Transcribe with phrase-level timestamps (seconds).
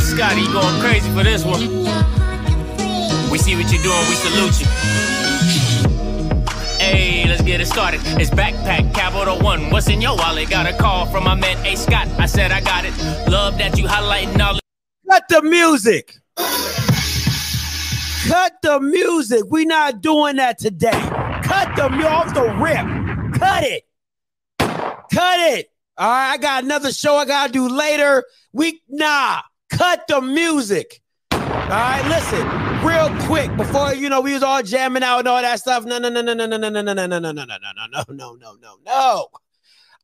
[0.00, 1.60] Scotty, you going crazy for this one.
[3.30, 4.66] We see what you're doing, we salute you.
[6.78, 8.00] Hey, let's get it started.
[8.20, 9.70] It's backpack capital one.
[9.70, 10.50] What's in your wallet?
[10.50, 12.08] Got a call from my man A Scott.
[12.18, 12.92] I said I got it.
[13.30, 14.58] Love that you highlighting all.
[15.08, 16.16] Cut the music.
[18.26, 19.44] Cut the music.
[19.50, 20.90] We not doing that today.
[21.42, 23.34] Cut the mu- off the rip.
[23.38, 23.84] Cut it.
[24.58, 25.70] Cut it.
[25.96, 28.24] All right, I got another show I gotta do later.
[28.52, 29.42] We nah.
[29.70, 31.00] Cut the music.
[31.32, 32.46] All right, listen,
[32.86, 35.84] real quick before you know we was all jamming out and all that stuff.
[35.84, 37.86] No, no, no, no, no, no, no, no, no, no, no, no, no, no, no,
[37.88, 38.76] no, no, no, no.
[38.84, 39.26] No.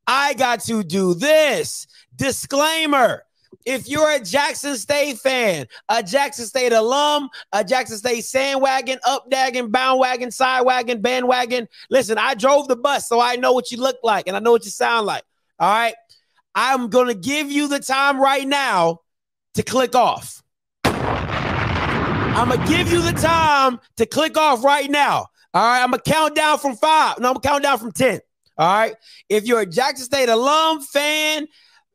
[0.06, 3.25] I got to do this disclaimer.
[3.65, 9.73] If you're a Jackson State fan, a Jackson State alum, a Jackson State sandwagon, updagging,
[9.73, 14.28] boundwagon, sidewagon, bandwagon, listen, I drove the bus, so I know what you look like
[14.28, 15.25] and I know what you sound like.
[15.59, 15.95] All right.
[16.55, 19.01] I'm going to give you the time right now
[19.56, 20.42] to click off.
[20.84, 25.26] I'm to give you the time to click off right now.
[25.54, 25.82] All right.
[25.82, 27.18] I'm to count down from five.
[27.18, 28.20] No, I'm to count down from 10.
[28.58, 28.94] All right.
[29.28, 31.46] If you're a Jackson State alum, fan,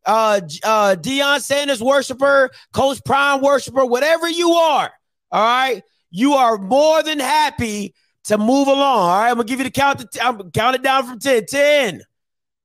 [0.05, 4.91] uh, uh, Deion Sanders worshiper, Coach Prime worshiper, whatever you are,
[5.31, 7.93] all right, you are more than happy
[8.25, 9.09] to move along.
[9.09, 9.29] All right.
[9.29, 9.99] I'm to give you the count.
[9.99, 11.45] To t- I'm gonna count it down from 10.
[11.45, 12.01] 10,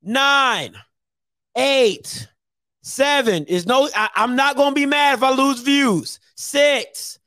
[0.03, 0.75] 9,
[1.57, 2.29] eight,
[2.87, 3.89] seven is no.
[3.95, 6.21] I, am not gonna be mad if I lose views.
[6.37, 7.19] Six,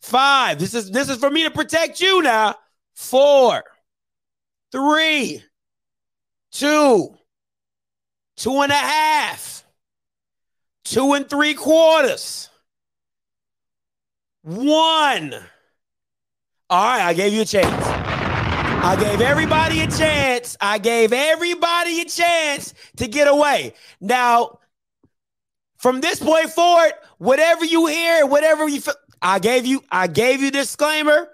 [0.00, 0.58] five.
[0.58, 2.54] This is this is for me to protect you now.
[2.94, 3.64] Four,
[4.70, 5.42] three,
[6.52, 7.14] two,
[8.36, 9.64] two and a half,
[10.84, 12.50] two and three quarters,
[14.42, 15.34] one.
[16.68, 17.86] All right, I gave you a chance.
[18.84, 20.56] I gave everybody a chance.
[20.60, 23.72] I gave everybody a chance to get away.
[24.00, 24.58] Now,
[25.78, 30.42] from this point forward, whatever you hear, whatever you feel, I gave you, I gave
[30.42, 31.28] you disclaimer.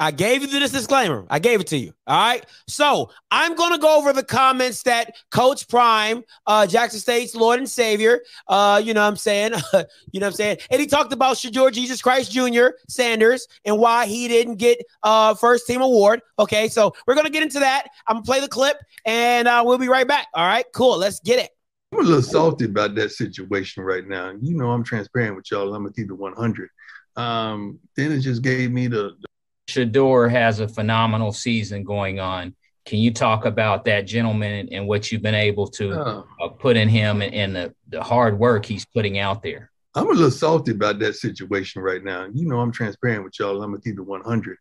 [0.00, 1.24] I gave you this disclaimer.
[1.30, 1.94] I gave it to you.
[2.08, 2.44] All right.
[2.66, 7.60] So I'm going to go over the comments that Coach Prime, uh, Jackson State's Lord
[7.60, 9.52] and Savior, uh, you know what I'm saying?
[10.12, 10.58] you know what I'm saying?
[10.70, 12.68] And he talked about Shedeur Jesus Christ Jr.
[12.88, 16.22] Sanders and why he didn't get uh first team award.
[16.40, 16.68] Okay.
[16.68, 17.86] So we're going to get into that.
[18.08, 20.26] I'm going to play the clip and uh, we'll be right back.
[20.34, 20.66] All right.
[20.74, 20.98] Cool.
[20.98, 21.53] Let's get it.
[21.94, 24.32] I'm a little salty about that situation right now.
[24.42, 25.72] You know, I'm transparent with y'all.
[25.74, 26.68] I'm going to keep it 100.
[27.16, 29.26] Um, Dennis just gave me the, the
[29.68, 32.54] Shedeur has a phenomenal season going on.
[32.84, 36.26] Can you talk about that gentleman and what you've been able to Oh.
[36.42, 39.70] uh, put in him and, and the, the hard work he's putting out there?
[39.94, 42.26] I'm a little salty about that situation right now.
[42.34, 43.62] You know, I'm transparent with y'all.
[43.62, 44.56] I'm gonna keep it 100.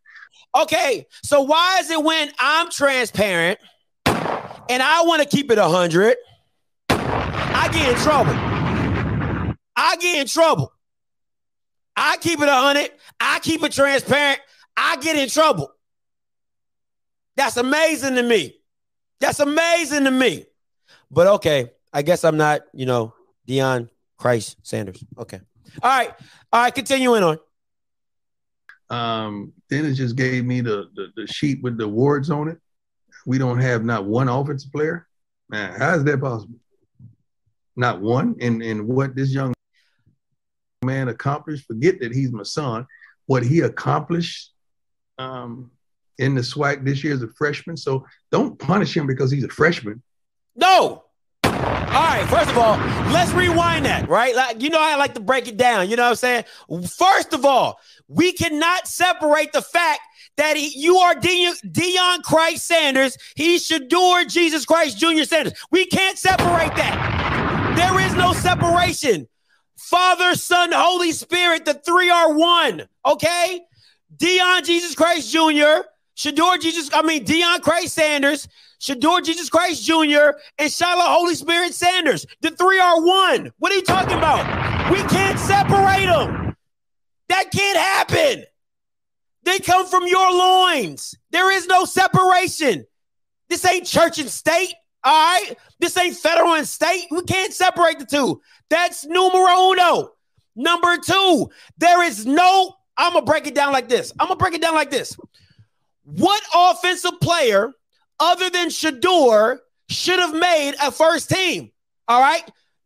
[0.62, 1.08] Okay.
[1.24, 3.58] So why is it when I'm transparent
[4.06, 6.16] and I want to keep it 100,
[7.64, 8.34] I get in trouble?
[9.74, 10.74] I get in trouble.
[11.96, 12.92] I keep it 100.
[13.22, 14.42] I keep it transparent.
[14.76, 15.72] I get in trouble.
[17.38, 18.58] That's amazing to me.
[19.22, 20.44] That's amazing to me.
[21.10, 23.14] But okay, I guess I'm not, you know,
[23.48, 23.88] Deion
[24.18, 25.02] Christ Sanders.
[25.18, 25.40] Okay.
[25.82, 26.12] All right.
[26.52, 27.38] All right, continuing on.
[28.90, 32.58] Um, Dennis just gave me the, the the sheet with the awards on it.
[33.26, 35.08] We don't have not one offensive player.
[35.48, 36.60] Man, how is that possible?
[37.76, 38.36] Not one.
[38.40, 39.54] And and what this young
[40.84, 41.66] man accomplished.
[41.66, 42.86] Forget that he's my son.
[43.26, 44.52] What he accomplished
[45.18, 45.72] um,
[46.18, 47.78] in the SWAC this year as a freshman.
[47.78, 50.02] So don't punish him because he's a freshman.
[50.56, 51.04] No.
[51.44, 52.78] All right, first of all,
[53.14, 54.36] let's rewind that, right?
[54.36, 55.90] Like, you know, I like to break it down.
[55.90, 56.46] You know what I'm saying?
[56.98, 60.00] First of all, we cannot separate the fact
[60.38, 63.16] that he, you are Deion Christ Sanders.
[63.36, 65.24] He Shedeur Jesus Christ Jr.
[65.24, 65.54] Sanders.
[65.70, 67.43] We can't separate that.
[67.76, 69.28] There is no separation.
[69.78, 72.88] Father, Son, Holy Spirit, the three are one.
[73.06, 73.62] Okay?
[74.16, 78.48] Deion Jesus Christ Jr., Shedeur Jesus, I mean, Deion Christ Sanders,
[78.80, 82.26] Shedeur Jesus Christ Jr., and Shilo Holy Spirit Sanders.
[82.42, 83.52] The three are one.
[83.58, 84.92] What are you talking about?
[84.92, 86.56] We can't separate them.
[87.30, 88.46] That can't happen.
[89.44, 91.16] They come from your loins.
[91.32, 92.86] There is no separation.
[93.50, 94.74] This ain't church and state.
[95.04, 95.56] All right.
[95.80, 97.08] This ain't federal and state.
[97.12, 98.42] We can't separate the two.
[98.70, 100.12] That's numero uno.
[100.56, 104.14] Number two, there is no, I'm going to break it down like this.
[104.20, 105.18] I'm going to break it down like this.
[106.04, 107.74] What offensive player
[108.20, 109.60] other than Shedeur
[109.90, 111.72] should have made a first team?
[112.08, 112.44] All right.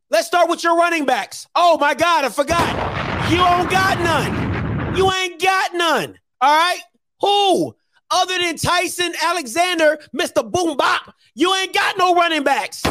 [0.09, 1.47] Let's start with your running backs.
[1.53, 3.29] Oh my God, I forgot.
[3.29, 4.95] You don't got none.
[4.95, 6.17] You ain't got none.
[6.39, 6.79] All right.
[7.19, 7.75] Who?
[8.09, 10.49] Other than Tyson Alexander, Mr.
[10.49, 12.81] Boom Bop, you ain't got no running backs.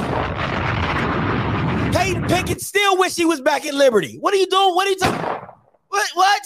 [1.97, 4.19] Peyton Pickett still wish he was back at Liberty.
[4.21, 4.75] What are you doing?
[4.75, 5.49] What are you talking?
[5.89, 6.11] What?
[6.15, 6.43] What?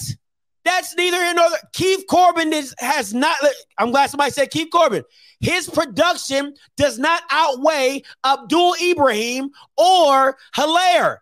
[0.63, 1.59] That's neither here nor there.
[1.73, 3.35] Keith Corbin is, has not.
[3.77, 5.03] I'm glad somebody said Keith Corbin.
[5.39, 11.17] His production does not outweigh Abdul Ibrahim or Helaire.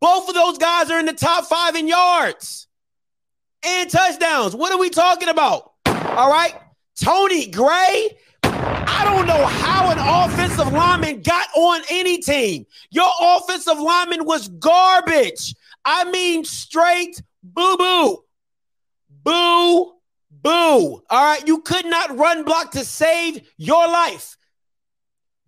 [0.00, 2.68] Both of those guys are in the top five in yards
[3.64, 4.54] and touchdowns.
[4.54, 5.72] What are we talking about?
[5.86, 6.54] All right.
[7.00, 8.18] Tony Gray.
[8.42, 12.66] I don't know how an offensive lineman got on any team.
[12.90, 15.54] Your offensive lineman was garbage.
[15.84, 18.24] I mean, straight boo boo.
[19.22, 19.92] Boo
[20.30, 21.02] boo.
[21.10, 21.46] All right.
[21.46, 24.36] You could not run block to save your life.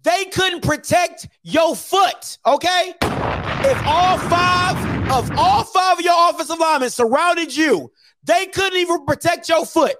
[0.02, 2.38] They couldn't protect your foot.
[2.46, 2.94] Okay.
[3.02, 7.92] If all five of all five of your offensive linemen surrounded you,
[8.24, 9.96] they couldn't even protect your foot.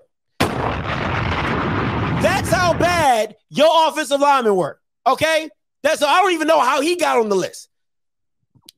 [2.23, 4.79] That's how bad your offensive linemen were.
[5.07, 5.49] Okay.
[5.83, 7.69] That's I don't even know how he got on the list.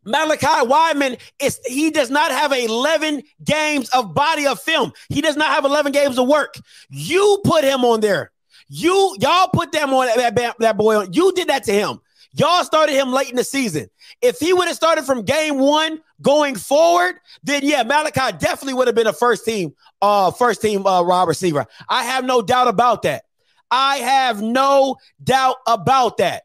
[0.04, 4.92] Malachi Wideman is he does not have 11 games of body of film.
[5.08, 6.54] He does not have 11 games of work.
[6.90, 8.30] You put him on there.
[8.68, 11.12] You y'all put them on that, that, that boy on.
[11.12, 12.00] You did that to him.
[12.34, 13.88] Y'all started him late in the season.
[14.22, 18.86] If he would have started from game one going forward, then yeah, Malachi definitely would
[18.88, 21.66] have been a first team, uh, first team uh wide receiver.
[21.88, 23.24] I have no doubt about that.
[23.72, 26.42] I have no doubt about that.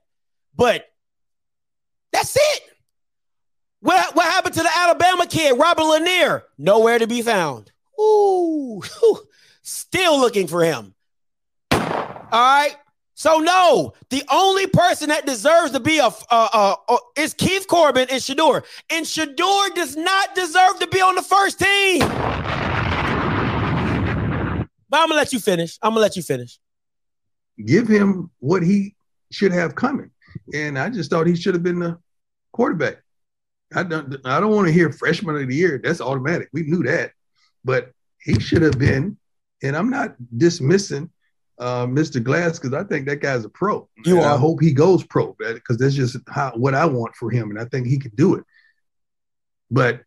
[0.56, 0.85] But
[2.13, 2.62] that's it.
[3.81, 6.45] What, what happened to the Alabama kid, Robert Lanier?
[6.57, 7.71] Nowhere to be found.
[8.00, 8.81] Ooh,
[9.62, 10.95] still looking for him.
[11.71, 11.79] All
[12.31, 12.75] right.
[13.13, 17.68] So no, the only person that deserves to be a uh, uh, uh, is Keith
[17.68, 22.00] Corbin and Shedeur, and Shedeur does not deserve to be on the first team.
[24.89, 25.79] But I'm gonna let you finish.
[25.81, 26.59] I'm gonna let you finish
[27.63, 28.95] give him what he
[29.31, 30.12] should have coming.
[30.54, 31.98] And I just thought he should have been the
[32.51, 32.98] quarterback.
[33.75, 35.80] I don't I don't want to hear freshman of the year.
[35.83, 36.50] That's automatic.
[36.54, 37.12] We knew that.
[37.65, 39.18] But he should have been,
[39.62, 41.09] and I'm not dismissing
[41.59, 42.24] uh, Mr.
[42.24, 43.89] Glass because I think that guy's a pro.
[44.06, 47.50] You I hope he goes pro because that's just how, what I want for him,
[47.50, 48.44] and I think he can do it.
[49.69, 50.01] But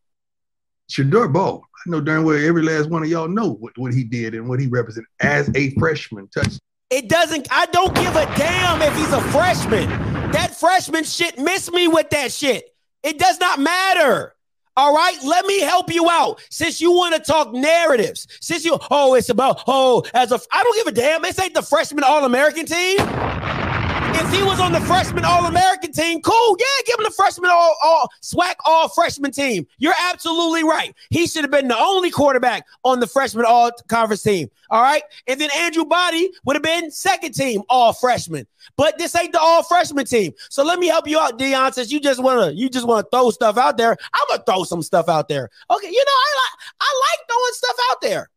[0.90, 4.04] Shedeur Ball, I know darn well every last one of y'all know what, what he
[4.04, 6.28] did and what he represented as a freshman.
[6.28, 6.58] Touch
[6.90, 9.88] it doesn't, I don't give a damn if he's a freshman.
[10.32, 12.74] That freshman shit miss me with that shit.
[13.02, 14.34] It does not matter.
[14.76, 16.40] All right, let me help you out.
[16.50, 20.62] Since you want to talk narratives, since you, oh, it's about, oh, as a, I
[20.62, 21.22] don't give a damn.
[21.22, 22.98] This ain't the freshman All American team.
[24.20, 26.56] If he was on the freshman All American team, cool.
[26.58, 29.66] Yeah, give him the freshman all, all SWAC all freshman team.
[29.78, 30.94] You're absolutely right.
[31.08, 34.50] He should have been the only quarterback on the freshman all conference team.
[34.68, 35.02] All right.
[35.26, 38.46] And then Andrew Body would have been second team all freshman.
[38.76, 40.34] But this ain't the all freshman team.
[40.50, 41.72] So let me help you out, Deion.
[41.72, 44.64] Since you just wanna you just want to throw stuff out there, I'm gonna throw
[44.64, 45.48] some stuff out there.
[45.70, 48.30] Okay, you know, I like I like throwing stuff out there.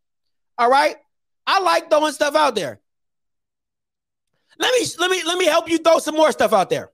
[0.59, 0.95] All right.
[1.45, 2.79] I like throwing stuff out there.
[4.59, 6.91] Let me let me let me help you throw some more stuff out there.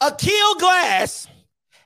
[0.00, 1.26] Aqeel Glass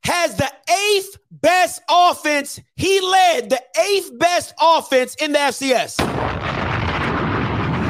[0.05, 2.61] has the eighth best offense.
[2.77, 5.97] He led the eighth best offense in the FCS.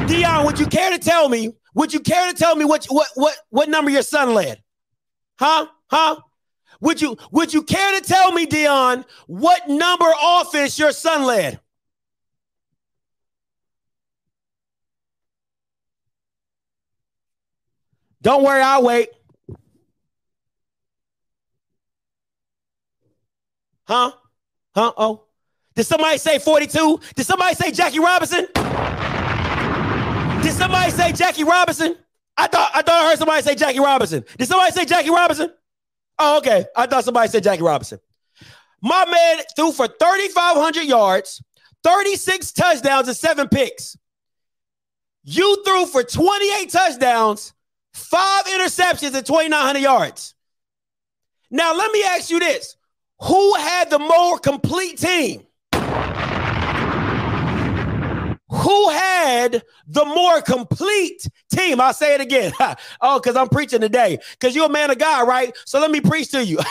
[0.06, 1.52] Deion, would you care to tell me?
[1.74, 4.62] Would you care to tell me what what what what number your son led?
[5.38, 5.66] Huh?
[5.90, 6.16] Huh?
[6.80, 11.60] Would you would you care to tell me, Deion, what number offense your son led?
[18.22, 19.10] Don't worry, I'll wait.
[23.86, 24.12] Huh?
[24.74, 24.92] Huh?
[24.96, 25.24] Oh.
[25.74, 27.00] Did somebody say 42?
[27.14, 28.46] Did somebody say Jackie Robinson?
[30.42, 31.96] Did somebody say Jackie Robinson?
[32.36, 34.24] I thought I thought I heard somebody say Jackie Robinson.
[34.38, 35.52] Did somebody say Jackie Robinson?
[36.18, 36.64] Oh, okay.
[36.76, 37.98] I thought somebody said Jackie Robinson.
[38.80, 41.42] My man threw for 3,500 yards,
[41.84, 43.96] 36 touchdowns, and seven picks.
[45.24, 47.52] You threw for 28 touchdowns,
[47.92, 50.34] Five interceptions and 2,900 yards.
[51.50, 52.76] Now, let me ask you this
[53.20, 55.46] who had the more complete team?
[58.50, 61.80] Who had the more complete team?
[61.80, 62.52] I'll say it again.
[63.00, 64.18] oh, because I'm preaching today.
[64.32, 65.56] Because you're a man of God, right?
[65.64, 66.58] So let me preach to you.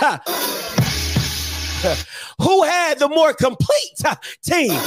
[2.42, 3.98] Who had the more complete
[4.44, 4.80] team?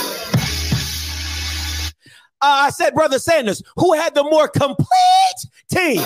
[2.44, 4.86] Uh, I said, Brother Sanders, who had the more complete
[5.70, 6.02] team?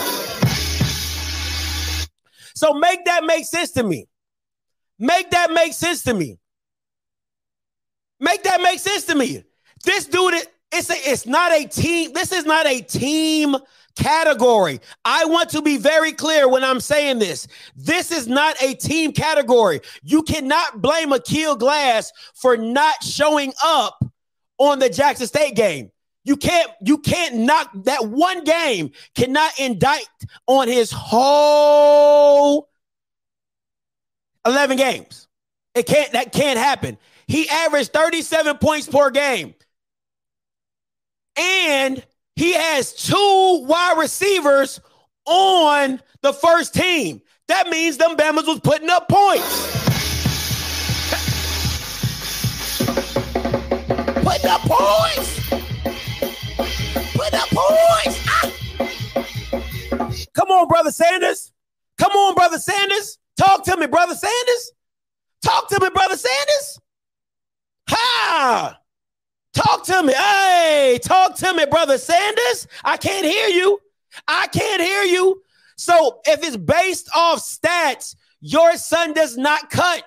[2.54, 4.06] So make that make sense to me.
[5.00, 6.38] Make that make sense to me.
[8.20, 9.42] Make that make sense to me.
[9.82, 10.34] This dude,
[10.70, 12.12] it's a, it's not a team.
[12.12, 13.56] This is not a team
[13.96, 14.78] category.
[15.04, 17.48] I want to be very clear when I'm saying this.
[17.74, 19.80] This is not a team category.
[20.04, 24.04] You cannot blame Aqeel Glass for not showing up
[24.58, 25.90] on the Jackson State game.
[26.28, 30.06] You can't you can't knock that one game cannot indict
[30.46, 32.68] on his whole
[34.46, 35.26] 11 games.
[35.74, 36.98] It can't that can't happen.
[37.28, 39.54] He averaged 37 points per game.
[41.38, 42.04] And
[42.36, 44.82] he has two wide receivers
[45.24, 47.22] on the first team.
[47.46, 49.78] That means them Bama's was putting up points.
[54.22, 55.67] putting up points.
[60.34, 61.52] Come on, brother Sanders.
[61.98, 63.18] Come on, brother Sanders.
[63.36, 64.72] Talk to me, brother Sanders.
[65.42, 66.80] Talk to me, brother Sanders.
[67.88, 68.78] Ha!
[69.54, 70.12] Talk to me.
[70.12, 72.66] Hey, talk to me, brother Sanders.
[72.84, 73.80] I can't hear you.
[74.26, 75.42] I can't hear you.
[75.76, 80.04] So if it's based off stats, your son does not cut.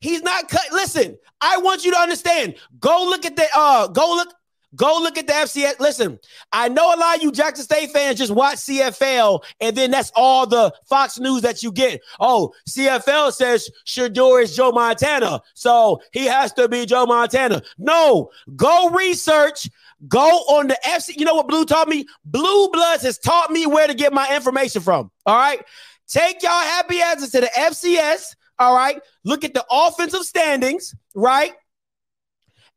[0.00, 0.72] He's not cut.
[0.72, 2.56] Listen, I want you to understand.
[2.78, 4.32] Go look at the uh go look
[4.76, 5.80] Go look at the FCS.
[5.80, 6.18] Listen,
[6.52, 10.12] I know a lot of you Jackson State fans just watch CFL and then that's
[10.14, 12.00] all the Fox News that you get.
[12.20, 17.62] Oh, CFL says Shedeur is Joe Montana, so he has to be Joe Montana.
[17.78, 19.68] No, go research.
[20.08, 21.16] Go on the FC.
[21.16, 22.06] You know what Blue taught me?
[22.24, 25.10] Blue Bloods has taught me where to get my information from.
[25.26, 25.60] All right.
[26.08, 28.34] Take y'all happy asses to the FCS.
[28.58, 29.00] All right.
[29.24, 31.52] Look at the offensive standings, right?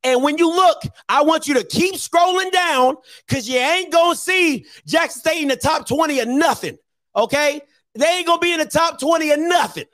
[0.03, 4.15] And when you look, I want you to keep scrolling down because you ain't gonna
[4.15, 6.77] see Jackson State in the top 20 or nothing.
[7.15, 7.61] Okay?
[7.95, 9.85] They ain't gonna be in the top 20 or nothing.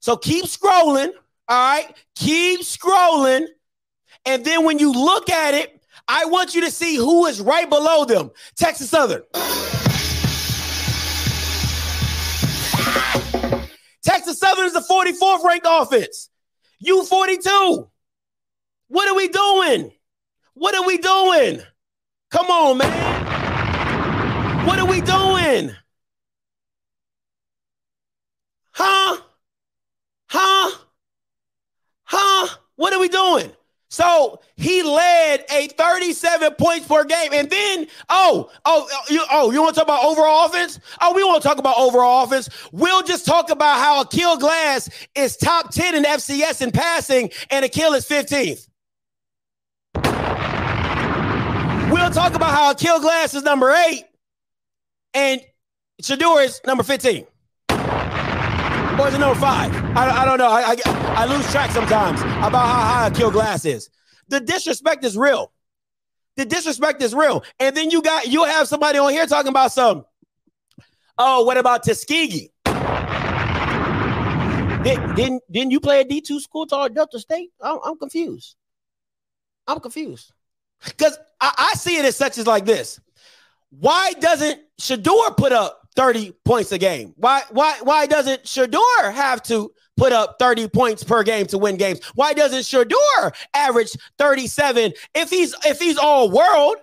[0.00, 1.10] So keep scrolling.
[1.48, 1.94] All right.
[2.14, 3.46] Keep scrolling.
[4.24, 7.68] And then when you look at it, I want you to see who is right
[7.68, 8.30] below them.
[8.56, 9.22] Texas Southern.
[14.02, 16.28] Texas Southern is the 44th ranked offense.
[16.78, 17.88] You 42.
[18.92, 19.90] What are we doing?
[20.52, 21.62] What are we doing?
[22.30, 24.66] Come on, man.
[24.66, 25.74] What are we doing?
[28.72, 29.16] Huh?
[30.28, 30.76] Huh?
[32.04, 32.48] Huh?
[32.76, 33.50] What are we doing?
[33.88, 37.32] So he led a 37 points per game.
[37.32, 40.78] And then, oh, oh, oh you, oh, you want to talk about overall offense?
[41.00, 42.50] Oh, we want to talk about overall offense.
[42.72, 47.64] We'll just talk about how Aqeel Glass is top 10 in FCS in passing and
[47.64, 48.68] Aqeel is 15th.
[51.92, 54.04] We'll talk about how Kill Glass is number eight
[55.14, 55.40] and
[56.02, 57.26] Shedeur is number 15.
[57.70, 59.74] Or is it number five?
[59.96, 60.48] I, I don't know.
[60.48, 60.76] I, I,
[61.16, 63.88] I lose track sometimes about how high Kill Glass is.
[64.28, 65.52] The disrespect is real.
[66.36, 67.44] The disrespect is real.
[67.58, 70.04] And then you got you have somebody on here talking about some.
[71.18, 72.50] Oh, what about Tuskegee?
[74.82, 77.50] Did, didn't didn't you play a D two school called Delta State?
[77.60, 78.56] I'm, I'm confused.
[79.66, 80.32] I'm confused.
[80.84, 83.00] Because I, I, see it as such as like this.
[83.70, 87.14] Why doesn't Shedeur put up 30 points a game?
[87.16, 91.76] Why why why doesn't Shedeur have to put up 30 points per game to win
[91.76, 92.00] games?
[92.14, 96.76] Why doesn't Shedeur average 37 if he's if he's all world?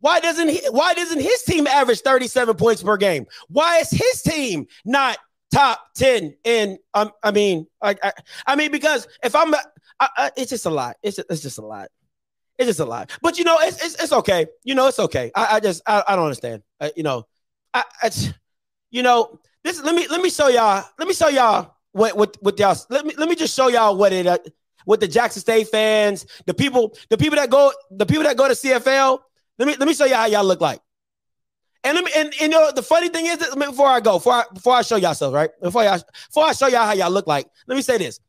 [0.00, 3.26] Why doesn't he why doesn't his team average 37 points per game?
[3.48, 5.18] Why is his team not
[5.52, 8.12] top 10 in um, I mean I, I,
[8.46, 10.96] I mean because if I'm I, I, it's just a lot.
[11.02, 11.88] It's it's just a lot.
[12.58, 13.10] It's just a lot.
[13.22, 14.46] But you know, it's it's, it's okay.
[14.64, 15.30] You know, it's okay.
[15.34, 16.62] I, I just I, I don't understand.
[16.80, 17.26] Uh, you know,
[17.72, 18.10] I, I
[18.90, 19.82] you know this.
[19.82, 20.84] Let me let me show y'all.
[20.98, 22.76] Let me show y'all what what what y'all.
[22.90, 24.26] Let me let me just show y'all what it.
[24.26, 24.38] Uh,
[24.84, 28.48] what the Jackson State fans, the people, the people that go, the people that go
[28.48, 29.20] to CFL.
[29.58, 30.80] Let me let me show y'all how y'all look like.
[31.84, 34.18] And let me and, and you know the funny thing is that before I go,
[34.18, 35.50] before I, before I show y'all stuff, right?
[35.60, 38.20] Before I before I show y'all how y'all look like, let me say this.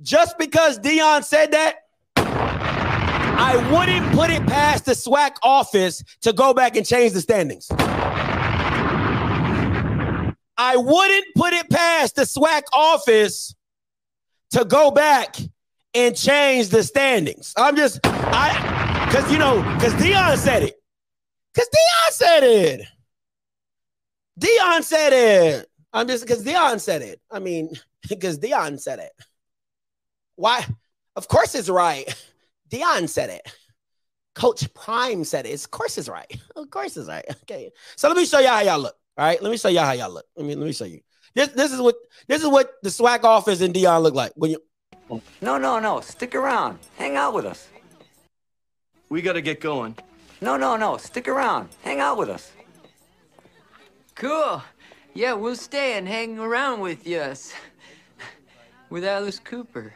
[0.00, 1.76] Just because Deion said that
[3.44, 7.66] I wouldn't put it past the SWAC office to go back and change the standings.
[10.56, 13.52] I wouldn't put it past the SWAC office
[14.52, 15.36] to go back
[15.92, 17.52] and change the standings.
[17.56, 20.80] I'm just, I, because, you know, because Deion said it.
[21.52, 22.86] Because Deion said it.
[24.40, 25.66] Deion said it.
[25.92, 27.20] I'm just, because Deion said it.
[27.28, 27.72] I mean,
[28.08, 29.10] because Deion said it.
[30.36, 30.64] Why?
[31.16, 32.08] Of course it's right.
[32.72, 33.42] Deion said it.
[34.34, 35.62] Coach Prime said it.
[35.62, 36.40] Of course it's right.
[36.56, 37.24] Of course it's right.
[37.42, 37.70] Okay.
[37.96, 38.94] So let me show y'all how y'all look.
[39.18, 39.42] All right.
[39.42, 40.24] Let me show y'all how y'all look.
[40.36, 41.00] Let me let me show you.
[41.34, 41.96] This this is what
[42.28, 44.58] this is what the SWAC office and Deion look like when you.
[45.42, 46.00] No, no, no.
[46.00, 46.78] Stick around.
[46.96, 47.68] Hang out with us.
[49.10, 49.94] We got to get going.
[50.40, 50.96] No, no, no.
[50.96, 51.68] Stick around.
[51.82, 52.50] Hang out with us.
[54.14, 54.62] Cool.
[55.12, 57.52] Yeah, we'll stay and hang around with us.
[58.90, 59.94] With Alice Cooper.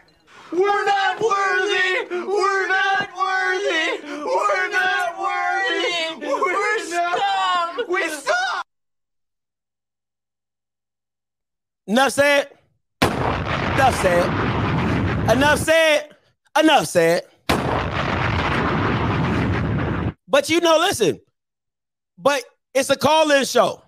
[0.52, 2.14] We're not worthy!
[2.24, 4.02] We're not worthy!
[4.06, 6.26] We're not worthy!
[6.26, 7.84] We're scum!
[7.88, 8.64] We suck!
[11.88, 12.48] Enough said.
[13.02, 15.30] Enough said.
[15.30, 16.16] Enough said.
[16.58, 17.22] Enough said.
[20.28, 21.20] But you know, listen,
[22.18, 22.42] but
[22.74, 23.82] it's a call-in show.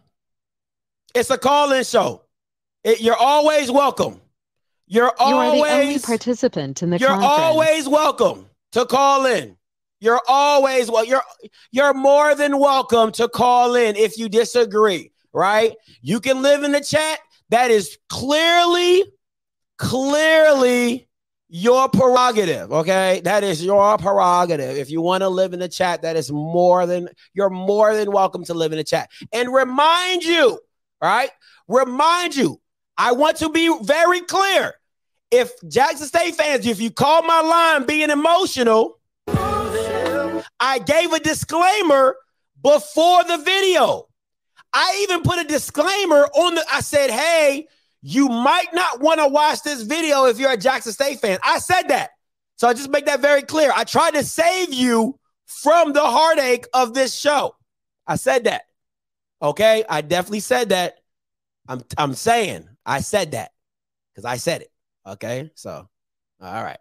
[1.15, 2.23] It's a call-in show.
[2.85, 4.21] It- you're always welcome.
[4.88, 7.30] You're You are always the only participant in the you're conference.
[7.30, 9.57] always welcome to call in.
[10.00, 11.04] You're always well.
[11.04, 11.23] You're
[11.71, 15.12] you're more than welcome to call in if you disagree.
[15.35, 15.75] Right?
[16.00, 17.18] You can live in the chat.
[17.50, 19.04] That is clearly,
[19.76, 21.09] clearly
[21.49, 22.73] your prerogative.
[22.73, 24.76] Okay, that is your prerogative.
[24.76, 28.11] If you want to live in the chat, that is more than you're more than
[28.11, 29.11] welcome to live in the chat.
[29.33, 30.61] And remind you,
[31.02, 31.30] right?
[31.66, 32.61] Remind you.
[32.99, 34.75] I want to be very clear
[35.31, 42.17] if Jackson State fans, if you call my line being emotional, I gave a disclaimer
[42.61, 44.09] before the video.
[44.73, 46.64] I even put a disclaimer on the.
[46.71, 47.69] I said, "Hey,
[48.02, 51.61] you might not want to watch this video if you're a Jackson State fan." I
[51.61, 52.11] said that,
[52.57, 53.71] so I just make that very clear.
[53.75, 57.55] I tried to save you from the heartache of this show.
[58.07, 58.62] I said that.
[59.40, 60.99] Okay, I definitely said that.
[61.69, 63.52] I'm I'm saying I said that
[64.11, 64.73] because I said it.
[65.07, 65.88] Okay, so
[66.40, 66.78] all right.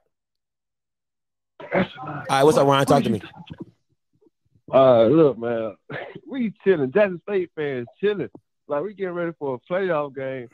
[1.73, 2.85] All right, what's up, Ryan?
[2.85, 3.21] Talk to me.
[4.73, 5.75] Uh, look, man,
[6.27, 6.93] we chilling.
[6.93, 8.29] Jackson State fans chilling.
[8.69, 10.47] Like we getting ready for a playoff game.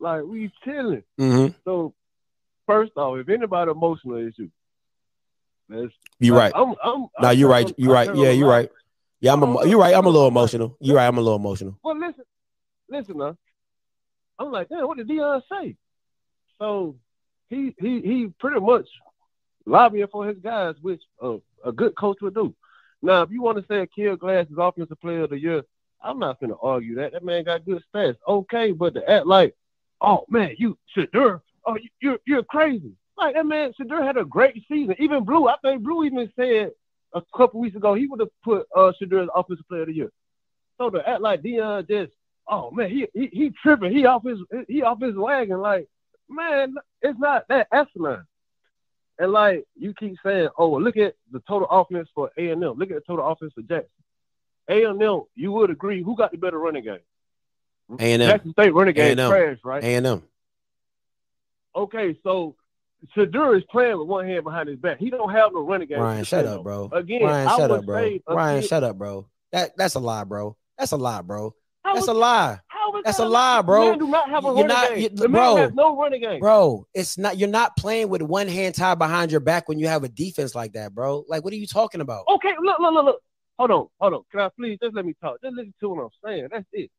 [0.00, 1.04] Like we chilling.
[1.20, 1.54] Mm-hmm.
[1.64, 1.94] So,
[2.66, 4.50] first off, if anybody emotional is you,
[5.68, 6.60] that's You like, right.
[6.60, 7.72] I'm, I'm, No, I'm you're right.
[7.76, 8.12] You're right.
[8.14, 8.70] Yeah, you're right.
[9.20, 9.42] Yeah, I'm.
[9.42, 9.94] A, you're right.
[9.94, 10.76] I'm a little emotional.
[10.80, 11.06] You're right.
[11.06, 11.78] I'm a little emotional.
[11.84, 12.24] Well, listen,
[12.88, 13.36] listen, now.
[14.40, 15.76] I'm like, damn, what did Deion say?
[16.58, 16.96] So
[17.50, 18.88] he he he pretty much
[19.66, 22.54] lobbying for his guys, which uh, a good coach would do.
[23.02, 25.62] Now, if you want to say Aqeel Glass is offensive player of the year,
[26.02, 27.12] I'm not gonna argue that.
[27.12, 28.16] That man got good stats.
[28.26, 29.54] Okay, but to act like,
[30.00, 32.92] oh man, you Shedeur, oh you, you're you're crazy.
[33.18, 34.96] Like that man, Shedeur had a great season.
[34.98, 36.70] Even Blue, I think Blue even said
[37.12, 39.94] a couple weeks ago he would have put uh Shedeur as offensive player of the
[39.94, 40.10] year.
[40.78, 42.12] So to act like Dion just,
[42.50, 45.60] oh man, he he, he tripping, he off his he off his wagon.
[45.60, 45.88] Like,
[46.28, 48.24] man, it's not that asinine.
[49.18, 52.74] And like you keep saying, oh, look at the total offense for A and M.
[52.76, 53.90] Look at the total offense for Jackson.
[54.68, 57.00] A and M, you would agree, who got the better running game?
[57.98, 58.20] A&M.
[58.20, 59.30] Jackson State running game A&M.
[59.30, 59.82] trash, right?
[59.82, 60.22] A and M.
[61.74, 62.54] Okay, so
[63.16, 64.98] Shedeur is playing with one hand behind his back.
[64.98, 66.00] He don't have no running game.
[66.00, 66.88] Ryan, shut up, bro.
[66.92, 68.18] Again, Ryan, I shut up, bro.
[68.28, 69.26] Ryan, shut up, bro.
[69.52, 70.56] That that's a lie, bro.
[70.78, 71.54] That's a lie, bro.
[71.84, 72.58] How That's a lie,
[73.04, 73.84] that's that a lie, bro.
[73.84, 74.98] The man do not have a You're running not- game.
[74.98, 75.54] you- the bro.
[75.54, 76.40] man has no running game.
[76.40, 76.86] bro.
[76.92, 77.38] It's not.
[77.38, 80.54] You're not playing with one hand tied behind your back when you have a defense
[80.54, 81.24] like that, bro.
[81.26, 82.24] Like, what are you talking about?
[82.28, 83.22] Okay, look, look, look, look.
[83.58, 84.22] Hold on, hold on.
[84.30, 85.40] Can I please just let me talk?
[85.42, 86.48] Just listen to what I'm saying.
[86.50, 86.90] That's it.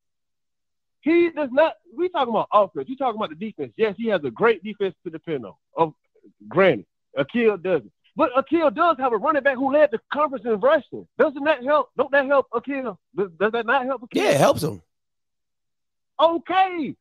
[1.02, 1.74] He does not.
[1.96, 2.88] We talking about offense.
[2.90, 3.74] You talking about the defense?
[3.78, 5.54] Yes, he has a great defense to depend on.
[5.76, 5.94] Of
[6.48, 6.86] granted,
[7.18, 7.92] Aqeel doesn't.
[8.16, 11.08] But Aqeel does have a running back who led the conference in rushing.
[11.18, 11.90] Doesn't that help?
[11.98, 12.98] Don't that help Aqeel?
[13.16, 14.08] Does, does that not help Aqeel?
[14.14, 14.82] Yeah, it helps him.
[16.20, 16.96] Okay.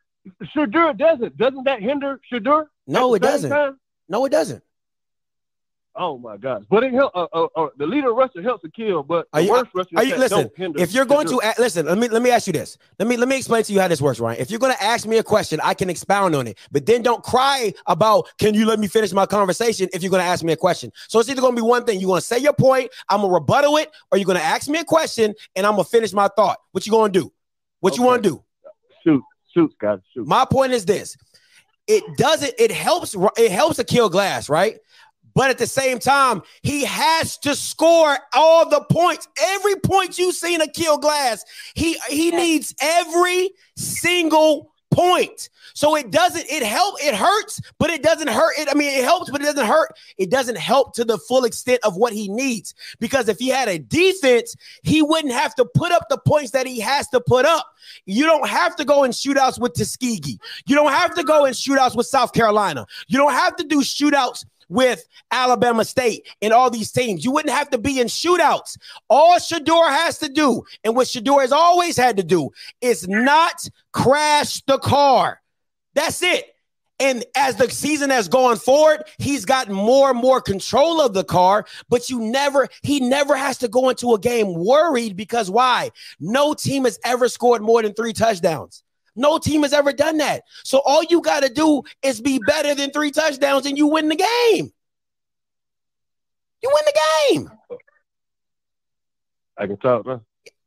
[0.54, 1.36] Shedeur doesn't.
[1.36, 2.66] Doesn't that hinder Shedeur?
[2.86, 3.50] No, it doesn't.
[3.50, 3.78] time?
[4.08, 4.62] No, it doesn't.
[5.96, 6.62] Oh my gosh!
[6.70, 7.10] But it help.
[7.16, 10.04] Uh, uh, uh, the leader rusher helps to kill, but Are you- worst rusher Are
[10.04, 10.48] you listen?
[10.56, 12.78] If you're going to a- listen, let me let me ask you this.
[12.98, 14.40] Let me let me explain to you how this works, Ryan.
[14.40, 17.02] If you're going to ask me a question, I can expound on it, but then
[17.02, 20.44] don't cry about can you let me finish my conversation if you're going to ask
[20.44, 20.92] me a question.
[21.08, 21.98] So it's either going to be one thing.
[21.98, 24.44] You're going to say your point, I'm going to rebuttal it, or you're going to
[24.44, 26.58] ask me a question and I'm going to finish my thought.
[26.70, 27.32] What you going to do?
[27.80, 28.44] What you want to do?
[29.02, 29.22] shoot,
[29.52, 30.26] shoot, guys, shoot.
[30.26, 31.16] My point is this:
[31.86, 32.52] it doesn't.
[32.58, 33.16] It helps.
[33.36, 34.78] It helps to kill glass, right?
[35.34, 39.28] But at the same time, he has to score all the points.
[39.40, 45.48] Every point you see in a kill glass, he he needs every single point.
[45.74, 46.46] So it doesn't.
[46.50, 47.02] It help.
[47.02, 48.58] It hurts, but it doesn't hurt.
[48.58, 48.68] It.
[48.70, 49.92] I mean, it helps, but it doesn't hurt.
[50.18, 52.74] It doesn't help to the full extent of what he needs.
[52.98, 56.66] Because if he had a defense, he wouldn't have to put up the points that
[56.66, 57.66] he has to put up.
[58.04, 60.38] You don't have to go in shootouts with Tuskegee.
[60.66, 62.86] You don't have to go in shootouts with South Carolina.
[63.06, 67.24] You don't have to do shootouts with Alabama State and all these teams.
[67.24, 68.78] You wouldn't have to be in shootouts.
[69.10, 73.68] All Shedeur has to do, and what Shedeur has always had to do, is not
[73.92, 75.42] crash the car.
[75.94, 76.46] That's it.
[77.00, 81.24] And as the season has gone forward, he's gotten more and more control of the
[81.24, 85.90] car, but you never, he never has to go into a game worried because why?
[86.20, 88.84] No team has ever scored more than three touchdowns.
[89.16, 90.42] No team has ever done that.
[90.64, 94.08] So all you got to do is be better than three touchdowns and you win
[94.08, 94.72] the game.
[96.62, 97.50] You win the game.
[99.56, 100.22] I can talk now.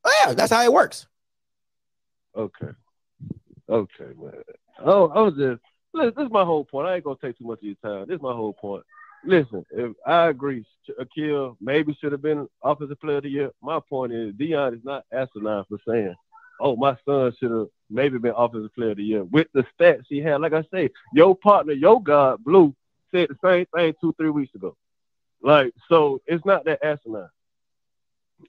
[0.05, 1.07] Oh, yeah, that's how it works.
[2.35, 2.69] Okay.
[3.69, 4.33] Okay, man.
[4.83, 5.61] Oh, I was just
[5.93, 6.87] listen, this is my whole point.
[6.87, 8.05] I ain't gonna take too much of your time.
[8.07, 8.83] This is my whole point.
[9.25, 10.65] Listen, if I agree,
[10.99, 13.51] Aqeel maybe should have been offensive player of the year.
[13.61, 16.13] My point is Deion is not asinine for saying,
[16.59, 20.05] "Oh, my son should have maybe been offensive player of the year." With the stats
[20.09, 22.75] he had, like I say, your partner, your God, Blue,
[23.11, 24.75] said the same thing two, three weeks ago.
[25.41, 27.29] Like, so it's not that asinine.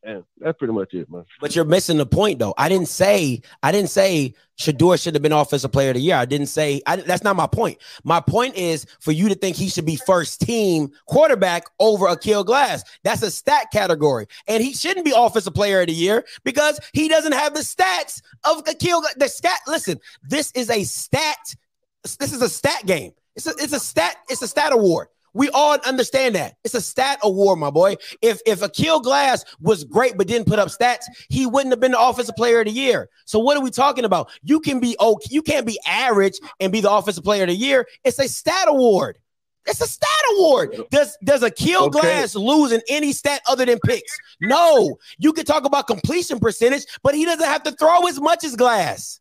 [0.02, 1.24] And that's pretty much it, man.
[1.40, 2.54] But you're missing the point, though.
[2.58, 6.16] I didn't say I didn't say Shedeur should have been offensive player of the year.
[6.16, 7.78] I didn't say I, that's not my point.
[8.04, 12.44] My point is for you to think he should be first team quarterback over Aqeel
[12.44, 12.84] Glass.
[13.02, 17.08] That's a stat category, and he shouldn't be offensive player of the year because he
[17.08, 19.02] doesn't have the stats of Aqeel.
[19.16, 19.60] The stat.
[19.66, 21.54] Listen, this is a stat.
[22.18, 23.12] This is a stat game.
[23.36, 24.16] It's a, it's a stat.
[24.28, 25.08] It's a stat award.
[25.34, 26.56] We all understand that.
[26.64, 27.96] It's a stat award, my boy.
[28.22, 31.92] If if Aqeel Glass was great but didn't put up stats, he wouldn't have been
[31.92, 33.10] the offensive player of the year.
[33.26, 34.30] So what are we talking about?
[34.42, 37.54] You can be okay, you can't be average and be the offensive player of the
[37.54, 37.86] year.
[38.04, 39.18] It's a stat award.
[39.66, 40.76] It's a stat award.
[40.90, 42.00] Does does Aqeel okay.
[42.00, 44.16] Glass lose in any stat other than picks?
[44.40, 44.98] No.
[45.18, 48.54] You can talk about completion percentage, but he doesn't have to throw as much as
[48.56, 49.20] Glass.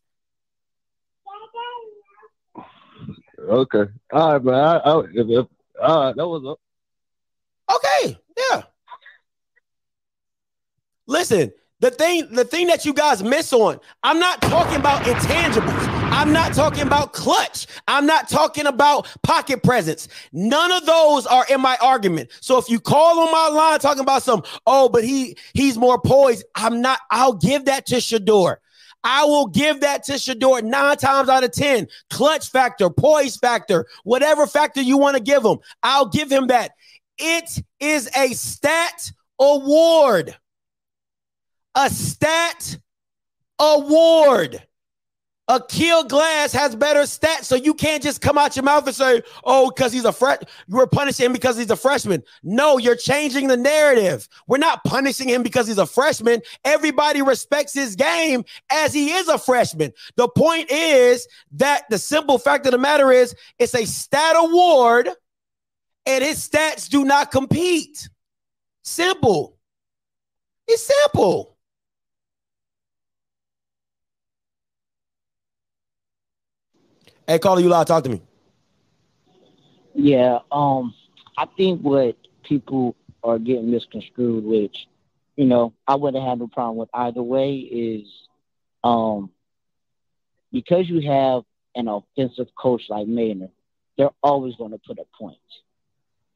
[3.40, 3.84] Okay.
[4.12, 4.54] All right, man.
[4.54, 5.46] I, I, if,
[5.80, 6.56] right, that was.
[7.74, 8.62] Okay, yeah.
[11.06, 15.94] Listen, the thing, the thing that you guys miss on, I'm not talking about intangibles.
[16.10, 17.66] I'm not talking about clutch.
[17.88, 20.08] I'm not talking about pocket presence.
[20.32, 22.30] None of those are in my argument.
[22.40, 26.00] So if you call on my line talking about some, oh, but he he's more
[26.00, 27.00] poised, I'm not.
[27.10, 28.56] I'll give that to Shedeur.
[29.04, 31.86] I will give that to Shedeur nine times out of 10.
[32.08, 36.72] Clutch factor, poise factor, whatever factor you want to give him, I'll give him that.
[37.18, 40.34] It is a stat award.
[41.74, 42.78] A stat
[43.58, 44.62] award.
[45.50, 49.22] Aqeel Glass has better stats, so you can't just come out your mouth and say,
[49.44, 52.96] "Oh, because he's a fresh, you were punishing him because he's a freshman." No, you're
[52.96, 54.26] changing the narrative.
[54.46, 56.40] We're not punishing him because he's a freshman.
[56.64, 59.92] Everybody respects his game as he is a freshman.
[60.16, 65.10] The point is that the simple fact of the matter is, it's a stat award,
[66.06, 68.08] and his stats do not compete.
[68.82, 69.58] Simple.
[70.66, 71.53] It's simple.
[77.26, 77.86] Hey, caller, you loud.
[77.86, 78.20] Talk to me.
[79.94, 80.94] Yeah, um,
[81.38, 84.86] I think what people are getting misconstrued, which,
[85.36, 88.06] you know, I wouldn't have no problem with either way, is
[88.82, 89.30] um,
[90.52, 93.50] because you have an offensive coach like Maynor,
[93.96, 95.40] they're always going to put up points.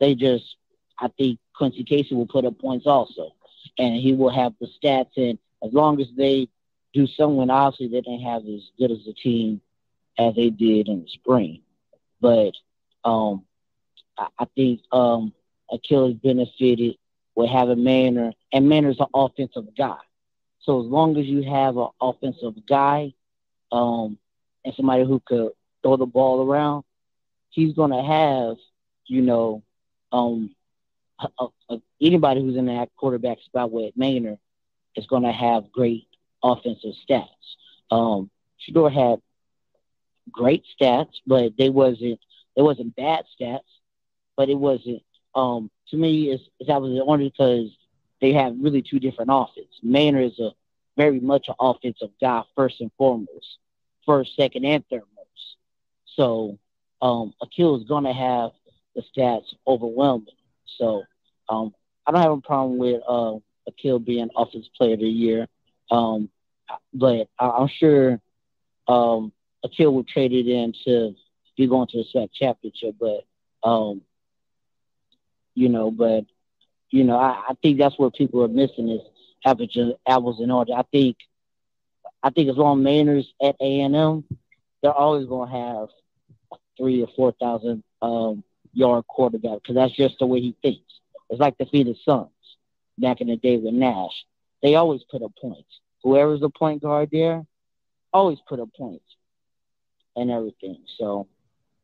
[0.00, 0.56] They just,
[0.98, 3.34] I think Quincy Casey will put up points also,
[3.76, 5.16] and he will have the stats.
[5.16, 6.48] And as long as they
[6.94, 9.60] do something, obviously they didn't have as good as a team
[10.18, 11.62] as they did in the spring.
[12.20, 12.52] But
[13.04, 13.44] um,
[14.16, 15.32] I, I think um,
[15.70, 16.96] Achilles benefited
[17.34, 19.98] with having Maynor, and Maynor's an offensive guy.
[20.60, 23.14] So as long as you have an offensive guy
[23.70, 24.18] um,
[24.64, 25.52] and somebody who could
[25.82, 26.84] throw the ball around,
[27.50, 28.56] he's going to have,
[29.06, 29.62] you know,
[30.10, 30.54] um,
[31.20, 34.38] a, a, anybody who's in that quarterback spot with Maynor
[34.96, 36.06] is going to have great
[36.42, 37.28] offensive stats.
[37.90, 39.20] Um, Shedeur had
[40.32, 42.20] great stats, but they wasn't
[42.56, 43.60] it wasn't bad stats,
[44.36, 45.02] but it wasn't
[45.34, 47.70] um to me it's, it's that was only because
[48.20, 49.80] they have really two different offenses.
[49.84, 50.50] Maynor is a
[50.96, 53.58] very much an offensive guy first and foremost,
[54.04, 55.56] first, second, and third most.
[56.16, 56.58] So
[57.02, 58.50] um Aqeel is gonna have
[58.94, 60.26] the stats overwhelming.
[60.78, 61.02] So
[61.48, 61.74] um
[62.06, 63.34] I don't have a problem with uh
[63.70, 65.46] Aqeel being offensive player of the year.
[65.90, 66.28] Um
[66.92, 68.20] but I, I'm sure
[68.88, 69.32] um
[69.64, 71.14] Aqeel would trade it in to
[71.56, 73.24] be going to the SWAC championship, but
[73.68, 74.02] um,
[75.54, 76.24] you know, but
[76.90, 79.00] you know, I, I think that's what people are missing is
[79.44, 80.76] apples, apples and oranges.
[80.78, 81.16] I think,
[82.22, 84.24] I think as long as Maynor's at A and M,
[84.82, 85.88] they're always going to have
[86.76, 90.80] three or four thousand um, yard quarterback because that's just the way he thinks.
[91.28, 92.30] It's like the Phoenix Suns
[92.96, 94.24] back in the day with Nash.
[94.62, 95.80] They always put up points.
[96.02, 97.44] Whoever's the point guard there,
[98.12, 99.04] always put up points
[100.20, 100.78] and everything.
[100.98, 101.26] So,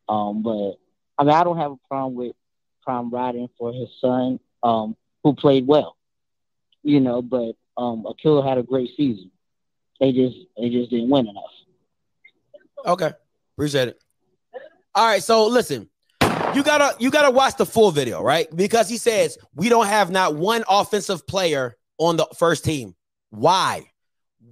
[0.09, 0.75] Um, but
[1.19, 2.35] I mean, I don't have a problem with
[2.83, 5.97] Prime riding for his son, um, who played well.
[6.83, 9.31] You know, but um, Aqeel had a great season.
[10.01, 11.45] They just they just didn't win enough.
[12.87, 13.13] Okay,
[13.57, 13.99] appreciate it.
[14.95, 15.89] All right, so listen,
[16.55, 18.55] you gotta you gotta watch the full video, right?
[18.55, 22.95] Because he says we don't have not one offensive player on the first team.
[23.31, 23.91] Why?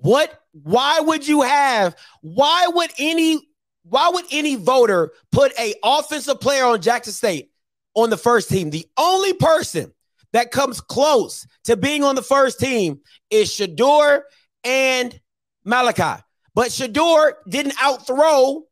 [0.01, 0.41] What?
[0.53, 1.95] Why would you have?
[2.23, 3.47] Why would any?
[3.85, 7.51] Why would any voter put a offensive player on Jackson State
[7.95, 8.71] on the first team?
[8.71, 9.93] The only person
[10.33, 14.23] that comes close to being on the first team is Shedeur
[14.65, 15.19] and
[15.65, 16.23] Malachi.
[16.55, 18.65] But Shedeur didn't outthrow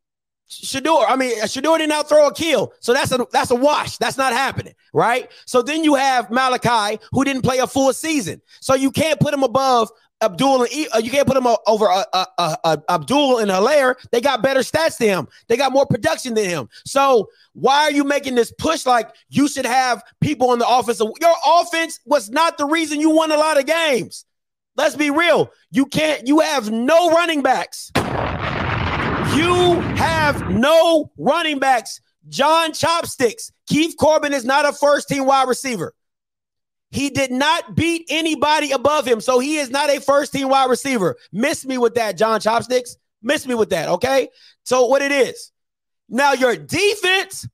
[0.51, 1.05] Shedeur.
[1.07, 2.71] I mean, Shedeur didn't outthrow Aqeel.
[2.81, 3.97] So that's a that's a wash.
[3.97, 5.31] That's not happening, right?
[5.45, 8.41] So then you have Malachi, who didn't play a full season.
[8.59, 9.89] So you can't put him above
[10.21, 13.95] Abdul and uh, you can't put him over uh, uh, uh, uh, Abdul and Helaire.
[14.11, 15.27] They got better stats than him.
[15.47, 16.69] They got more production than him.
[16.85, 20.99] So why are you making this push like you should have people on the offense?
[20.99, 24.25] Your offense was not the reason you won a lot of games.
[24.77, 25.51] Let's be real.
[25.71, 26.27] You can't.
[26.27, 27.91] You have no running backs.
[29.35, 31.99] You have no running backs.
[32.29, 33.51] John Chopsticks.
[33.67, 35.93] Keith Corbin is not a first team wide receiver.
[36.91, 39.21] He did not beat anybody above him.
[39.21, 41.17] So he is not a first team wide receiver.
[41.31, 42.97] Miss me with that, John Chopsticks.
[43.23, 43.89] Miss me with that.
[43.89, 44.29] Okay.
[44.63, 45.51] So what it is.
[46.09, 47.47] Now, your defense,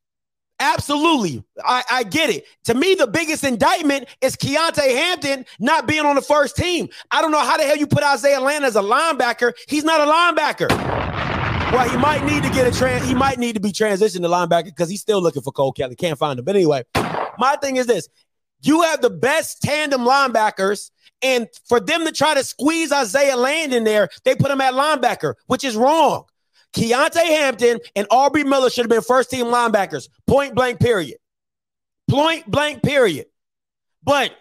[0.59, 1.43] absolutely.
[1.63, 2.45] I, I get it.
[2.63, 6.89] To me, the biggest indictment is Keontae Hampton not being on the first team.
[7.11, 9.53] I don't know how the hell you put Isaiah Land as a linebacker.
[9.67, 10.69] He's not a linebacker.
[11.71, 13.05] Well, he might need to get a trans.
[13.05, 15.95] He might need to be transitioned to linebacker because he's still looking for Cole Kelley.
[15.95, 16.45] Can't find him.
[16.45, 16.83] But anyway,
[17.37, 18.07] my thing is this:
[18.61, 20.91] you have the best tandem linebackers.
[21.21, 24.73] And for them to try to squeeze Isaiah Land in there, they put him at
[24.73, 26.25] linebacker, which is wrong.
[26.73, 30.09] Keontae Hampton and Aubrey Miller should have been first team linebackers.
[30.27, 31.17] Point blank, period.
[32.07, 33.25] Point blank, period.
[34.03, 34.31] But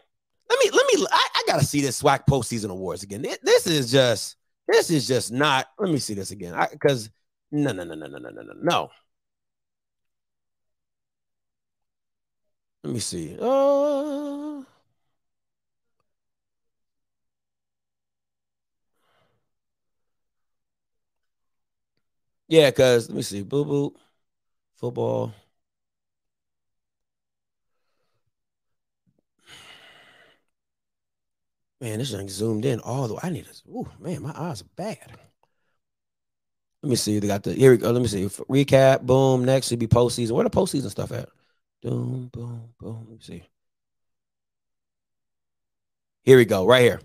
[0.50, 3.24] let me, let me, I, I got to see this SWAC postseason awards again.
[3.42, 4.36] This is just,
[4.68, 6.54] this is just not, let me see this again.
[6.70, 7.10] Because
[7.50, 8.90] no, no, no, no, no, no, no, no.
[12.86, 13.36] Let me see.
[13.40, 14.62] Uh,
[22.46, 23.42] yeah, because let me see.
[23.42, 23.94] Boo boo.
[24.76, 25.34] Football.
[31.80, 33.20] Man, this thing zoomed in all the way.
[33.24, 33.70] I need to.
[33.70, 34.98] Ooh, man, my eyes are bad.
[36.82, 37.18] Let me see.
[37.18, 37.90] They got the here we go.
[37.90, 38.26] Let me see.
[38.26, 39.02] Recap.
[39.02, 39.44] Boom.
[39.44, 40.32] Next should be postseason.
[40.32, 41.28] Where the postseason stuff at?
[41.86, 43.06] Boom, boom, boom.
[43.08, 43.44] Let me see.
[46.24, 47.00] Here we go, right here.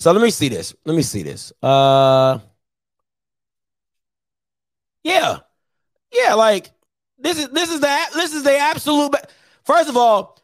[0.00, 0.74] So let me see this.
[0.84, 1.52] Let me see this.
[1.62, 2.40] Uh
[5.04, 5.38] yeah.
[6.12, 6.72] Yeah, like
[7.20, 9.14] this is this is the this is the absolute
[9.62, 10.40] first of all,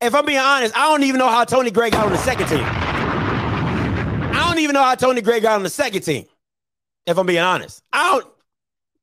[0.00, 2.48] if I'm being honest, I don't even know how Tony Gray got on the second
[2.48, 2.64] team.
[2.64, 6.26] I don't even know how Tony Gray got on the second team.
[7.06, 7.84] If I'm being honest.
[7.92, 8.26] I don't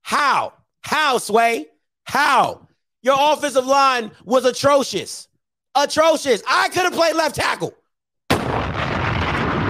[0.01, 0.51] how?
[0.81, 1.67] How, Sway?
[2.03, 2.64] How?
[3.05, 5.27] Your offensive line was atrocious.
[5.75, 6.41] Atrocious.
[6.49, 7.71] I could have played left tackle.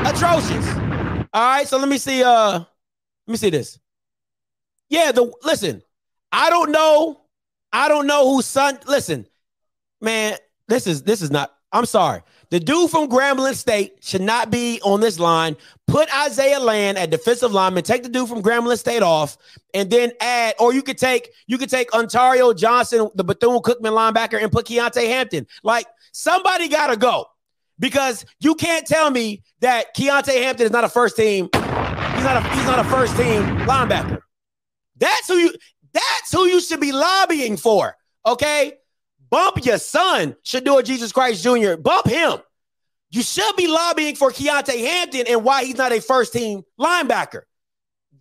[0.08, 0.66] Atrocious.
[1.34, 2.24] All right, so let me see.
[2.24, 2.68] Uh, let
[3.28, 3.78] me see this.
[4.88, 5.84] Yeah, the listen.
[6.32, 7.20] I don't know.
[7.74, 8.80] I don't know whose son.
[8.88, 9.28] Listen,
[10.00, 10.38] man.
[10.70, 11.54] This is this is not.
[11.74, 12.22] I'm sorry.
[12.50, 15.58] The dude from Grambling State should not be on this line.
[15.88, 17.84] Put Isaiah Land at defensive lineman.
[17.84, 19.38] Take the dude from Grambling State off,
[19.74, 23.94] and then add, or you could take you could take Ontario Johnson, the Bethune Cookman
[23.94, 25.48] linebacker, and put Keontae Hampton.
[25.64, 27.28] Like somebody gotta go
[27.80, 31.50] because you can't tell me that Keontae Hampton is not a first team.
[31.54, 34.20] He's not a he's not a first team linebacker.
[34.98, 35.54] That's who you.
[35.94, 37.96] That's who you should be lobbying for.
[38.26, 38.74] Okay.
[39.36, 41.76] Bump your son, Shedeur Jesus Christ Jr.
[41.76, 42.38] Bump him.
[43.12, 47.42] You should be lobbying for Keontae Hampton and why he's not a first team linebacker.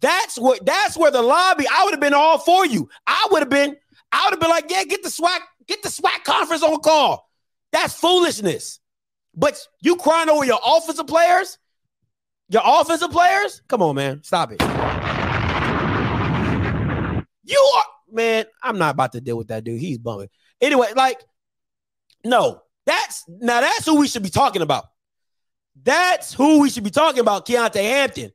[0.00, 1.66] That's what that's where the lobby.
[1.72, 2.88] I would have been all for you.
[3.06, 3.76] I would have been,
[4.10, 7.30] I would have been like, yeah, get the SWAC, get the SWAC conference on call.
[7.70, 8.80] That's foolishness.
[9.36, 11.58] But you crying over your offensive players,
[12.48, 13.62] your offensive players?
[13.68, 14.24] Come on, man.
[14.24, 14.60] Stop it.
[17.44, 19.80] You are man, I'm not about to deal with that dude.
[19.80, 20.28] He's bumming.
[20.64, 21.20] Anyway, like,
[22.24, 24.84] no, that's now that's who we should be talking about.
[25.82, 28.32] That's who we should be talking about, Keontae Hampton.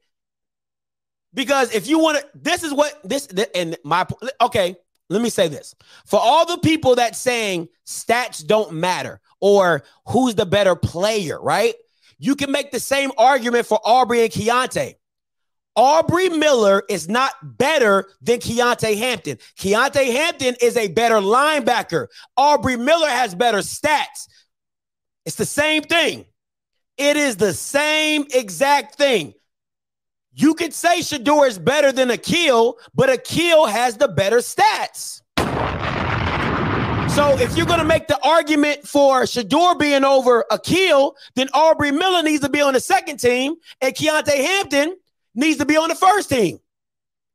[1.34, 4.06] Because if you want to, this is what this and my
[4.42, 4.76] okay.
[5.12, 5.74] Let me say this
[6.06, 11.74] for all the people that saying stats don't matter or who's the better player, right?
[12.20, 14.96] You can make the same argument for Aubrey and Keontae.
[15.76, 19.38] Aubrey Miller is not better than Keontae Hampton.
[19.58, 22.08] Keontae Hampton is a better linebacker.
[22.36, 24.28] Aubrey Miller has better stats.
[25.26, 26.26] It's the same thing.
[26.98, 29.34] It is the same exact thing.
[30.34, 35.22] You could say Shedeur is better than Aqeel, but Aqeel has the better stats.
[37.16, 41.92] So if you're going to make the argument for Shedeur being over Aqeel, then Aubrey
[41.92, 44.96] Miller needs to be on the second team and Keontae Hampton
[45.36, 46.60] needs to be on the first team.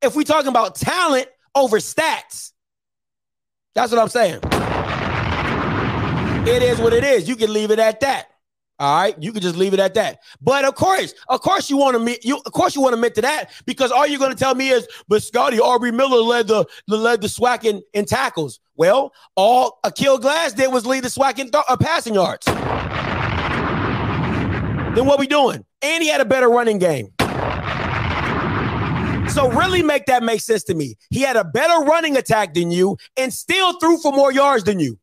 [0.02, 2.52] If we're talking about talent over stats,
[3.74, 4.40] that's what I'm saying.
[6.46, 7.26] It is what it is.
[7.26, 8.28] You can leave it at that.
[8.78, 10.18] All right, you can just leave it at that.
[10.40, 12.38] But of course, of course, you want to meet you.
[12.44, 14.70] Of course, you want to admit to that because all you're going to tell me
[14.70, 18.58] is, but Scotty Aubrey Miller led the led the SWAC in, in tackles.
[18.74, 22.46] Well, all Aqeel Glass did was lead the SWAC in th- uh, passing yards.
[24.96, 25.64] then what we doing?
[25.80, 27.13] And he had a better running game.
[29.34, 30.94] So really make that make sense to me.
[31.10, 34.78] He had a better running attack than you and still threw for more yards than
[34.78, 34.96] you.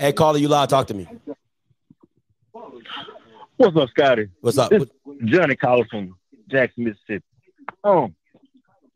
[0.00, 0.68] Hey, caller, you loud.
[0.68, 1.06] Talk to me.
[3.60, 4.28] What's up, Scotty?
[4.40, 4.70] What's up?
[4.70, 4.88] This
[5.26, 6.16] Johnny calling from
[6.50, 7.26] Jackson, Mississippi.
[7.84, 8.14] Um,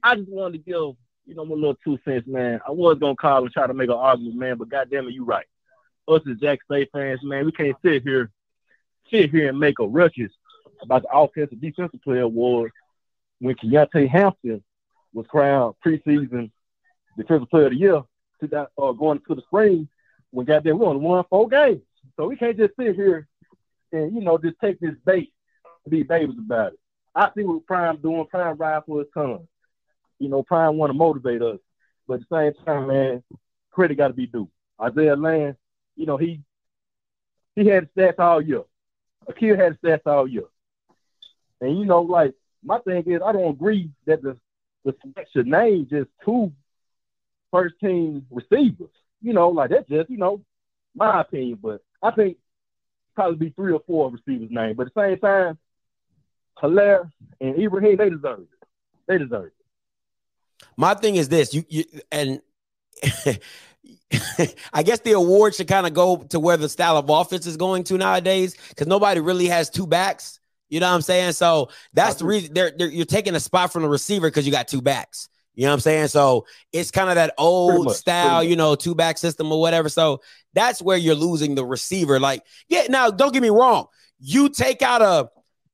[0.02, 0.96] I just wanted to give,
[1.26, 2.62] you know, my little two cents, man.
[2.66, 5.22] I was gonna call and try to make an argument, man, but goddamn it, you
[5.22, 5.44] right.
[6.08, 8.30] Us as Jack State fans, man, we can't sit here,
[9.10, 10.32] sit here and make a ruckus
[10.80, 12.72] about the offensive defensive player award
[13.40, 14.64] when Keontae Hampton
[15.12, 16.50] was crowned preseason
[17.18, 18.00] defensive player of the year
[18.40, 19.90] to that uh, going to the spring
[20.30, 21.82] when goddamn we only won four games.
[22.16, 23.28] So we can't just sit here
[23.94, 25.32] and you know just take this bait
[25.84, 26.78] to be babies about it.
[27.14, 28.26] I see what Prime doing.
[28.26, 29.46] Prime ride for his ton.
[30.18, 31.58] You know, Prime want to motivate us,
[32.06, 33.22] but at the same time, man,
[33.70, 34.48] credit got to be due.
[34.80, 35.56] Isaiah Land,
[35.96, 36.40] you know, he
[37.54, 38.62] he had stats all year.
[39.28, 40.44] Aqeel had stats all year,
[41.60, 44.36] and you know, like my thing is, I don't agree that the
[44.84, 46.52] the selection name just two
[47.50, 48.90] first team receivers.
[49.22, 50.42] You know, like that's just you know
[50.94, 52.36] my opinion, but I think
[53.14, 54.74] probably be three or four receivers' name.
[54.76, 55.58] But at the same time,
[56.60, 58.68] Hilaire and Ibrahim, they deserve it.
[59.06, 59.52] They deserve it.
[60.76, 62.40] My thing is this: you, you and
[64.72, 67.56] I guess the award should kind of go to where the style of offense is
[67.56, 70.40] going to nowadays, because nobody really has two backs.
[70.68, 71.32] You know what I'm saying?
[71.32, 74.52] So that's the reason they're, they're you're taking a spot from the receiver because you
[74.52, 75.28] got two backs.
[75.54, 76.08] You know what I'm saying?
[76.08, 79.88] So it's kind of that old much, style, you know, two back system or whatever.
[79.88, 80.20] So
[80.52, 82.18] that's where you're losing the receiver.
[82.18, 83.86] Like, yeah, now don't get me wrong.
[84.18, 85.28] You take out a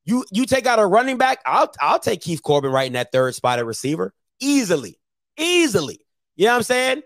[0.05, 1.38] you you take out a running back.
[1.47, 4.99] I'll I'll take Keith Corbin right in that third spot at receiver easily,
[5.37, 6.01] easily.
[6.37, 7.03] You know what I'm saying?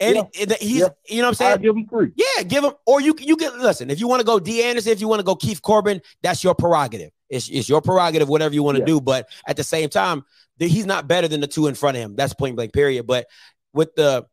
[0.00, 0.22] And, Yeah.
[0.40, 0.88] and he's Yeah.
[1.08, 1.62] you know what I'm saying?
[1.62, 2.12] give them three.
[2.16, 3.90] Yeah, give him, or you you get listen.
[3.90, 6.42] If you want to go D Anderson, if you want to go Keith Corbin, that's
[6.42, 7.10] your prerogative.
[7.30, 8.86] It's, it's your prerogative, whatever you want to Yeah.
[8.86, 9.00] do.
[9.00, 10.24] But at the same time,
[10.58, 12.16] he's not better than the two in front of him.
[12.16, 13.06] That's point blank, period.
[13.06, 13.26] But
[13.72, 14.26] with the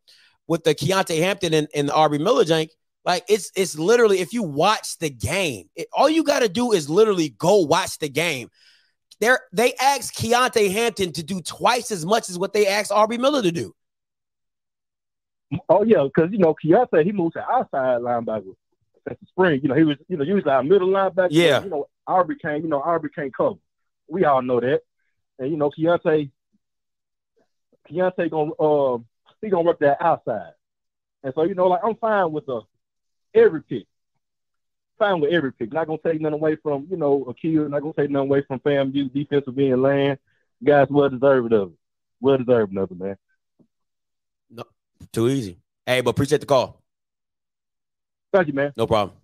[0.48, 2.70] with the Keontae Hampton and, and the Aubrey Miller jank,
[3.06, 6.72] like it's it's literally if you watch the game, it, all you got to do
[6.72, 8.50] is literally go watch the game.
[9.20, 13.20] They're, they asked Keontae Hampton to do twice as much as what they asked Aubrey
[13.20, 13.76] Miller to do.
[15.70, 18.56] Oh yeah, because you know Keontae he moved to outside linebacker
[19.10, 19.60] at the spring.
[19.62, 21.30] You know he was you know usually our middle linebacker.
[21.32, 21.64] Yeah.
[21.64, 23.60] You know Aubrey can't you know Aubrey can't cover.
[24.08, 24.82] We all know that.
[25.42, 26.30] And you know Keontae
[27.90, 29.00] Keontae gonna uh
[29.42, 30.54] he gonna work that outside.
[31.24, 32.62] And so you know like I'm fine with the
[33.34, 33.88] every pick.
[35.00, 35.74] Fine with every pick.
[35.74, 37.68] Not gonna take nothing away from you know Aqeel.
[37.72, 40.20] Not gonna take nothing away from FAMU defensive being land.
[40.64, 41.78] Guys well deserved of it.
[42.22, 43.18] Well deserved of it, man.
[44.52, 44.64] No,
[45.12, 45.58] too easy.
[45.88, 46.84] Hey, but appreciate the call.
[48.32, 48.74] Thank you, man.
[48.78, 49.18] No problem.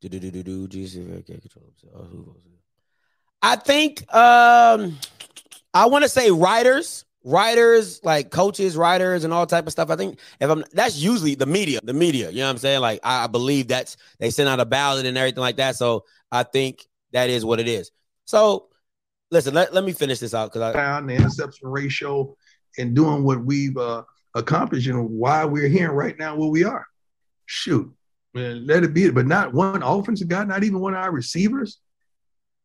[0.00, 1.96] Do-do-do-do-do, GC, okay, control themselves.
[1.96, 2.44] Oh, who votes?
[3.42, 4.98] I think um
[5.72, 9.90] I want to say writers, writers like coaches, writers, and all type of stuff.
[9.90, 12.30] I think if I'm that's usually the media, the media.
[12.30, 12.80] You know what I'm saying?
[12.80, 15.76] Like I, I believe that's they send out a ballot and everything like that.
[15.76, 17.90] So I think that is what it is.
[18.24, 18.68] So
[19.30, 22.36] listen, let, let me finish this out because I found the interception ratio
[22.78, 24.02] and doing what we've uh,
[24.34, 26.86] accomplished and why we're here right now where we are.
[27.46, 27.92] Shoot,
[28.34, 29.14] man, let it be it.
[29.14, 31.78] But not one offensive guy, not even one of our receivers.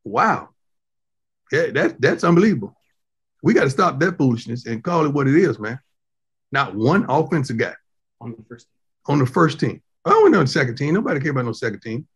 [0.03, 0.49] Wow.
[1.51, 2.75] Yeah, that, that's unbelievable.
[3.43, 5.79] We got to stop that foolishness and call it what it is, man.
[6.51, 7.73] Not one offensive guy.
[8.21, 8.67] on the first.
[8.67, 9.13] team.
[9.13, 9.81] on the first team.
[10.05, 10.93] I don't know the second team.
[10.93, 12.07] Nobody care about no second team.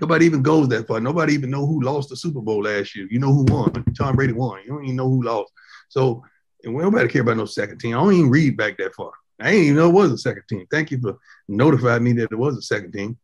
[0.00, 1.00] Nobody even goes that far.
[1.00, 3.06] Nobody even know who lost the Super Bowl last year.
[3.10, 3.72] You know who won.
[3.96, 4.60] Tom Brady won.
[4.62, 5.50] You don't even know who lost.
[5.88, 6.22] So
[6.64, 7.96] and nobody care about no second team.
[7.96, 9.12] I don't even read back that far.
[9.40, 10.66] I didn't even know it was a second team.
[10.70, 13.18] Thank you for notifying me that it was a second team.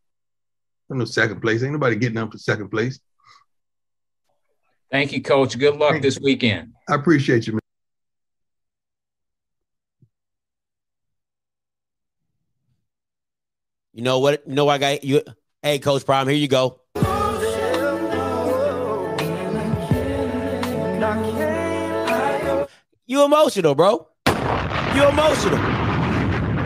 [0.91, 1.63] I'm no second place.
[1.63, 3.01] Ain't nobody getting up to second place.
[4.91, 5.59] Thank you, Coach.
[5.59, 6.75] Good luck Thank this weekend.
[6.87, 7.61] I appreciate you, man.
[13.95, 14.43] You know what?
[14.47, 15.23] You know what I got you.
[15.63, 16.81] Hey, Coach Prime, here you go.
[23.07, 24.09] You emotional, bro.
[24.95, 25.72] You emotional.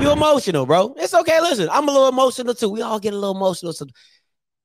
[0.01, 0.95] You emotional, bro.
[0.99, 1.41] It's okay.
[1.41, 2.69] Listen, I'm a little emotional too.
[2.69, 3.73] We all get a little emotional.
[3.73, 3.87] So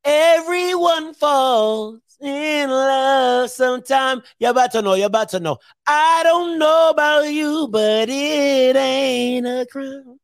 [0.03, 4.21] everyone falls in love sometime.
[4.39, 4.93] You're about to know.
[4.93, 5.57] You're about to know.
[5.87, 10.19] I don't know about you, but it ain't a crime.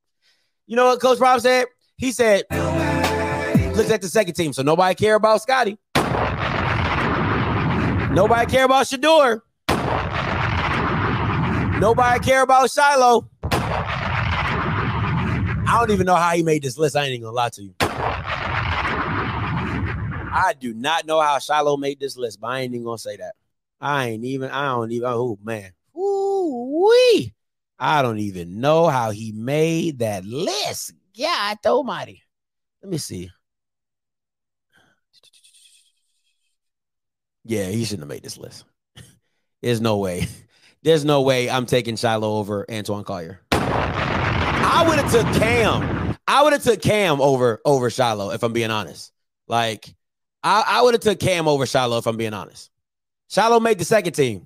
[0.68, 1.68] You know what Coach Rob said?
[1.96, 4.52] He said, looks at the second team.
[4.54, 5.78] So nobody care about Scotty.
[8.14, 9.42] Nobody care about Shedeur.
[11.80, 13.30] Nobody care about Shilo.
[15.70, 16.96] I don't even know how he made this list.
[16.96, 17.76] I ain't even gonna lie to you.
[20.38, 23.18] I do not know how Shilo made this list, but I ain't even gonna say
[23.18, 23.36] that.
[23.82, 25.74] I ain't even, I don't even, oh man.
[25.98, 27.34] Ooh wee.
[27.78, 30.94] I don't even know how he made that list.
[31.18, 32.24] God almighty.
[32.82, 33.30] Let me see.
[37.44, 38.64] Yeah, he shouldn't have made this list.
[39.62, 40.28] There's no way.
[40.84, 43.42] There's no way I'm taking Shilo over Antoine Collier.
[44.78, 46.16] I would have took Cam.
[46.28, 49.12] I would have took Cam over over Shilo if I'm being honest.
[49.48, 49.92] Like
[50.44, 52.70] I, I would have took Cam over Shilo if I'm being honest.
[53.28, 54.46] Shilo made the second team.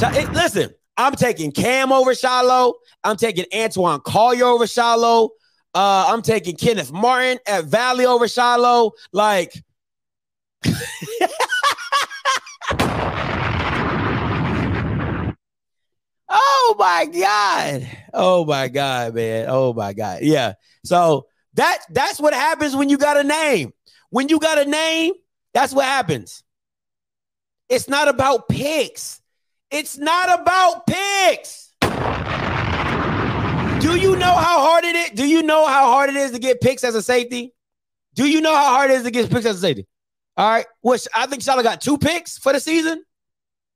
[0.00, 2.72] It, listen, I'm taking Cam over Shilo.
[3.04, 5.28] I'm taking Antoine Collier over Shilo.
[5.74, 8.92] Uh, I'm taking Kenneth Martin at Valley over Shilo.
[9.12, 9.52] Like,
[16.28, 20.54] oh my god, oh my god, man, oh my god, yeah.
[20.84, 23.72] So that that's what happens when you got a name.
[24.10, 25.12] When you got a name,
[25.52, 26.42] that's what happens.
[27.68, 29.20] It's not about picks.
[29.70, 31.72] It's not about picks.
[33.80, 35.10] Do you know how hard it is?
[35.10, 37.54] Do you know how hard it is to get picks as a safety?
[38.14, 39.86] Do you know how hard it is to get picks as a safety?
[40.36, 40.66] All right.
[40.80, 43.04] Which I think Shilo got two picks for the season.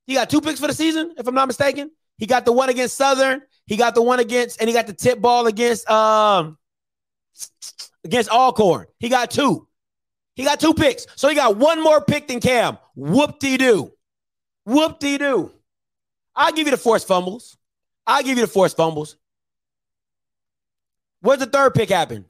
[0.07, 1.91] He got two picks for the season, if I'm not mistaken.
[2.23, 3.43] He got the one against Southern.
[3.67, 6.57] He got the one against, and he got the tip ball against um
[8.05, 8.87] against Alcorn.
[9.01, 9.67] He got two.
[10.37, 11.05] He got two picks.
[11.17, 12.79] So he got one more pick than Cam.
[12.95, 13.93] Whoop-de-doo.
[14.67, 15.51] Whoop-de-doo.
[16.37, 17.57] I'll give you the forced fumbles.
[18.07, 19.17] I'll give you the forced fumbles.
[21.23, 22.25] Where's the third pick happen?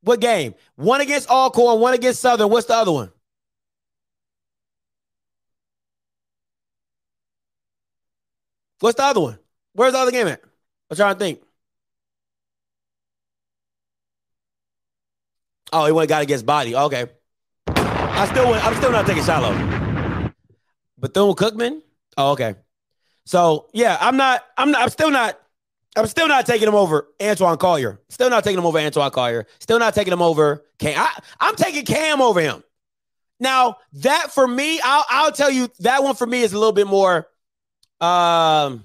[0.00, 0.54] What game?
[0.76, 2.48] One against Alcorn, one against Southern.
[2.48, 3.12] What's the other one?
[8.80, 9.38] What's the other one?
[9.72, 10.40] Where's the other game at?
[10.90, 11.40] I'm trying to think.
[15.72, 16.76] Oh, he went got against body.
[16.76, 17.06] Okay.
[17.66, 20.32] I still went, I'm still not taking Shilo.
[20.98, 21.82] Bethune Cookman?
[22.16, 22.54] Oh, okay.
[23.26, 25.40] So yeah, I'm not, I'm not, I'm still not,
[25.96, 28.00] I'm still not taking him over Antoine Collier.
[28.08, 29.46] Still not taking him over Antoine Collier.
[29.58, 30.98] Still not taking him over Cam.
[30.98, 32.62] I, I'm taking Cam over him.
[33.40, 36.72] Now, that for me, I'll, I'll tell you that one for me is a little
[36.72, 37.26] bit more
[38.04, 38.84] um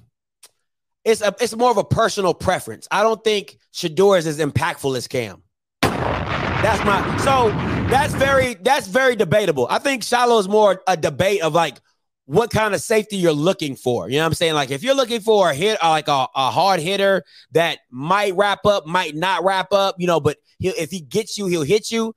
[1.06, 2.88] it's a it's more of a personal preference.
[2.92, 5.44] I don't think Shedeur is as impactful as Cam.
[5.82, 7.50] That's my so
[7.90, 9.68] that's very that's very debatable.
[9.70, 11.78] I think Shilo is more a debate of like
[12.26, 14.10] what kind of safety you're looking for.
[14.10, 14.54] You know what I'm saying?
[14.54, 18.36] Like if you're looking for a hit, uh, like a, a hard hitter that might
[18.36, 21.92] wrap up, might not wrap up, you know, but if he gets you, he'll hit
[21.92, 22.14] you.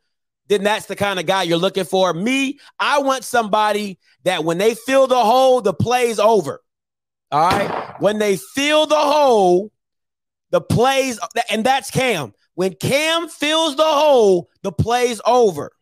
[0.48, 2.12] Then that's the kind of guy you're looking for.
[2.12, 6.60] Me, I want somebody that when they fill the hole, the play's over.
[7.32, 7.94] All right.
[7.98, 9.72] When they fill the hole,
[10.50, 11.18] the plays,
[11.50, 12.34] and that's Cam.
[12.54, 15.72] When Cam fills the hole, the play's over.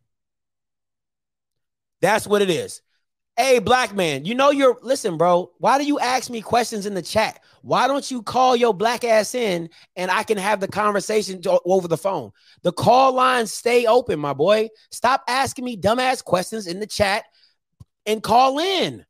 [2.00, 2.80] That's what it is.
[3.36, 5.50] Hey, black man, you know you're listen, bro.
[5.58, 7.40] Why do you ask me questions in the chat?
[7.62, 11.58] Why don't you call your black ass in and I can have the conversation to,
[11.64, 12.32] over the phone?
[12.62, 14.68] The call lines stay open, my boy.
[14.90, 17.24] Stop asking me dumbass questions in the chat
[18.06, 19.04] and call in.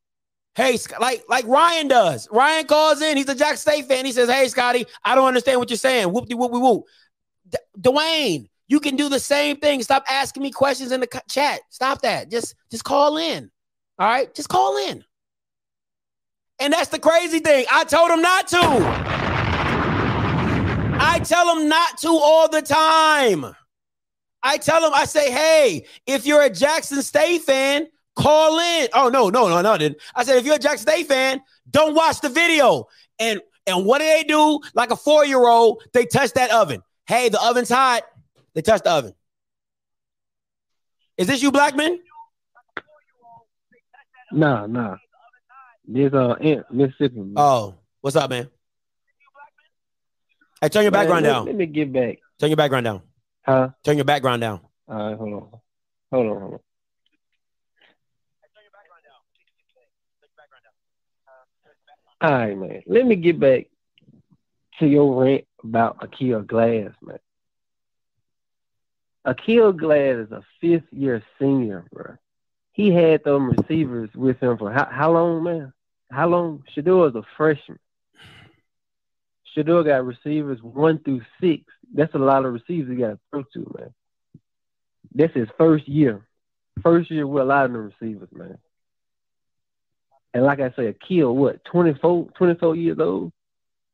[0.57, 2.29] Hey, like like Ryan does.
[2.31, 3.17] Ryan calls in.
[3.17, 4.05] He's a Jack State fan.
[4.05, 6.85] He says, "Hey, Scotty, I don't understand what you're saying." Whoop whoop.
[7.49, 9.83] D- Dwayne, you can do the same thing.
[9.83, 11.61] Stop asking me questions in the chat.
[11.71, 12.31] Stop that.
[12.31, 13.51] Just just call in.
[13.99, 15.05] All right, just call in.
[16.59, 17.65] And that's the crazy thing.
[17.71, 18.59] I told him not to.
[21.03, 23.57] I tell him not to all the time.
[24.43, 27.89] I tell him, I say, hey, if you're a Jackson State fan,
[28.21, 28.89] call in.
[28.93, 29.99] Oh no, no, no, no, didn't.
[30.15, 31.41] I said, if you're a Jackson State fan,
[31.71, 32.87] don't watch the video.
[33.19, 34.61] And and what do they do?
[34.75, 36.83] Like a four-year-old, they touch that oven.
[37.07, 38.03] Hey, the oven's hot.
[38.55, 39.15] They touch the oven.
[41.17, 42.01] Is this you, Blackman?
[44.33, 44.97] Nah, nah.
[45.87, 46.37] This uh
[46.71, 47.17] Mississippi.
[47.17, 47.35] man.
[47.37, 48.49] Oh, what's up, man?
[50.61, 51.47] Hey, turn your Man, background let, down.
[51.47, 52.19] Let me get back.
[52.39, 53.03] Turn your background down.
[53.47, 53.71] Huh?
[53.83, 54.61] Turn your background down.
[54.89, 55.49] All right, hold on.
[56.13, 56.61] Hold on, hold on.
[62.21, 62.83] All right, man.
[62.87, 63.69] Let me get back
[64.79, 67.19] to your rant about Aqeel Glass, man.
[69.27, 72.17] Aqeel Glass is a fifth year senior, bro.
[72.73, 75.73] He had them receivers with him for how, how long, man?
[76.11, 76.65] How long?
[76.77, 77.79] Shedeur is a freshman.
[79.57, 81.65] Shedeur got receivers one through six.
[81.93, 83.95] That's a lot of receivers he got to throw to, man.
[85.15, 86.27] That's his first year.
[86.83, 88.59] First year with a lot of them receivers, man.
[90.33, 93.33] And like I say, Aqeel, what, 24, 24 years old?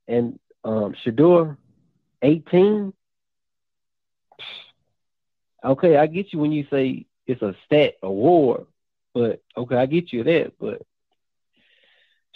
[0.06, 1.56] And um, Shedeur,
[2.22, 2.92] 18?
[5.64, 8.66] Okay, I get you when you say it's a stat award,
[9.14, 10.82] but okay, I get you that, but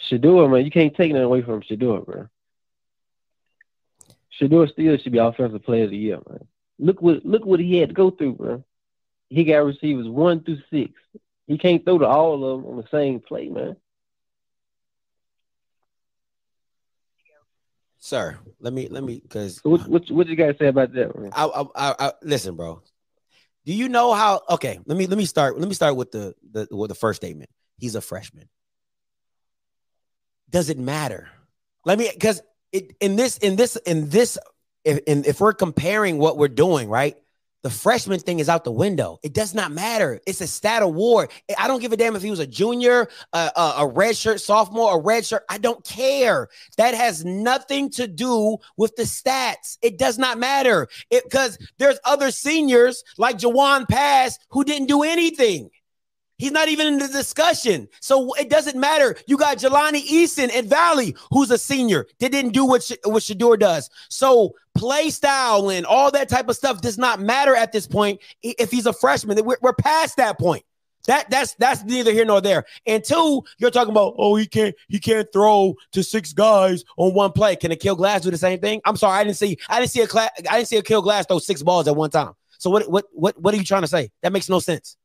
[0.09, 2.27] Shedeur, man, you can't take nothing away from Shedeur, bro.
[4.39, 6.47] Shedeur still should be offensive player of the year, man.
[6.79, 8.63] Look what look what he had to go through, bro.
[9.29, 10.93] He got receivers one through six.
[11.47, 13.75] He can't throw to all of them on the same play, man.
[18.03, 21.31] Sir, let me let me because So what what what you guys say about that.
[21.33, 22.81] I, I, I, I listen, bro.
[23.63, 24.41] Do you know how?
[24.49, 25.59] Okay, let me let me start.
[25.59, 27.51] Let me start with the the with the first statement.
[27.77, 28.49] He's a freshman.
[30.49, 31.29] Does it matter?
[31.85, 32.41] Let me because
[32.71, 34.39] it in this in this in this
[34.83, 37.15] if in, if we're comparing what we're doing right,
[37.63, 39.19] the freshman thing is out the window.
[39.23, 40.19] It does not matter.
[40.25, 41.29] It's a stat award.
[41.57, 44.41] I don't give a damn if he was a junior, a, a, a red shirt
[44.41, 45.43] sophomore, a red shirt.
[45.49, 46.49] I don't care.
[46.77, 49.77] That has nothing to do with the stats.
[49.81, 50.87] It does not matter.
[51.09, 55.69] Because there's other seniors like Jawon Pass who didn't do anything.
[56.41, 57.87] He's not even in the discussion.
[57.99, 59.15] So it doesn't matter.
[59.27, 62.07] You got Jelani Eason at Valley, who's a senior.
[62.17, 63.91] They didn't do what, Sh- what Shedeur does.
[64.09, 68.21] So play style and all that type of stuff does not matter at this point
[68.41, 69.37] if he's a freshman.
[69.45, 70.63] We're, we're past that point.
[71.05, 72.65] That that's that's neither here nor there.
[72.87, 77.13] And two, you're talking about oh he can't he can't throw to six guys on
[77.13, 77.55] one play.
[77.55, 78.81] Can Aqeel glass do the same thing?
[78.85, 81.27] I'm sorry, I didn't see I didn't see a class I didn't see Aqeel glass
[81.27, 82.33] throw six balls at one time.
[82.57, 84.11] So what what what what are you trying to say?
[84.21, 84.97] That makes no sense.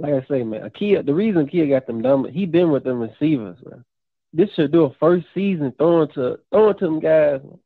[0.00, 3.00] Like I say, man, Akia, the reason Akia got them numbers, he been with them
[3.00, 3.84] receivers, man.
[4.32, 7.40] This should do a first season throwing to throwing to them guys.
[7.42, 7.58] man.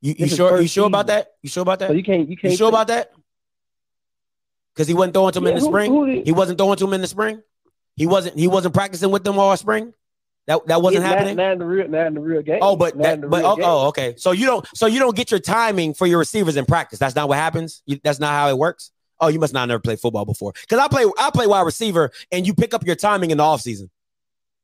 [0.00, 0.60] You, you sure?
[0.60, 1.32] You sure about that?
[1.42, 1.88] You sure about that?
[1.88, 3.12] So you can't you can't You sure about that?
[4.74, 5.90] Because he wasn't throwing to him in the who- spring.
[5.90, 7.42] who did- he wasn't throwing to him in the spring.
[7.96, 8.38] He wasn't.
[8.38, 9.92] He wasn't practicing with them all spring.
[10.46, 11.36] That that wasn't Yeah, not- happening.
[11.36, 12.60] Not, in the real, not in the real game.
[12.62, 14.14] oh, but that, but oh, oh, okay.
[14.16, 14.66] So you don't.
[14.74, 16.98] So you don't get your timing for your receivers in practice.
[16.98, 17.82] That's not what happens.
[17.84, 18.90] You, that's not how it works.
[19.20, 20.52] Oh, you must not have never played football before.
[20.60, 21.04] Because I play.
[21.18, 23.90] I play wide receiver, and you pick up your timing in the offseason.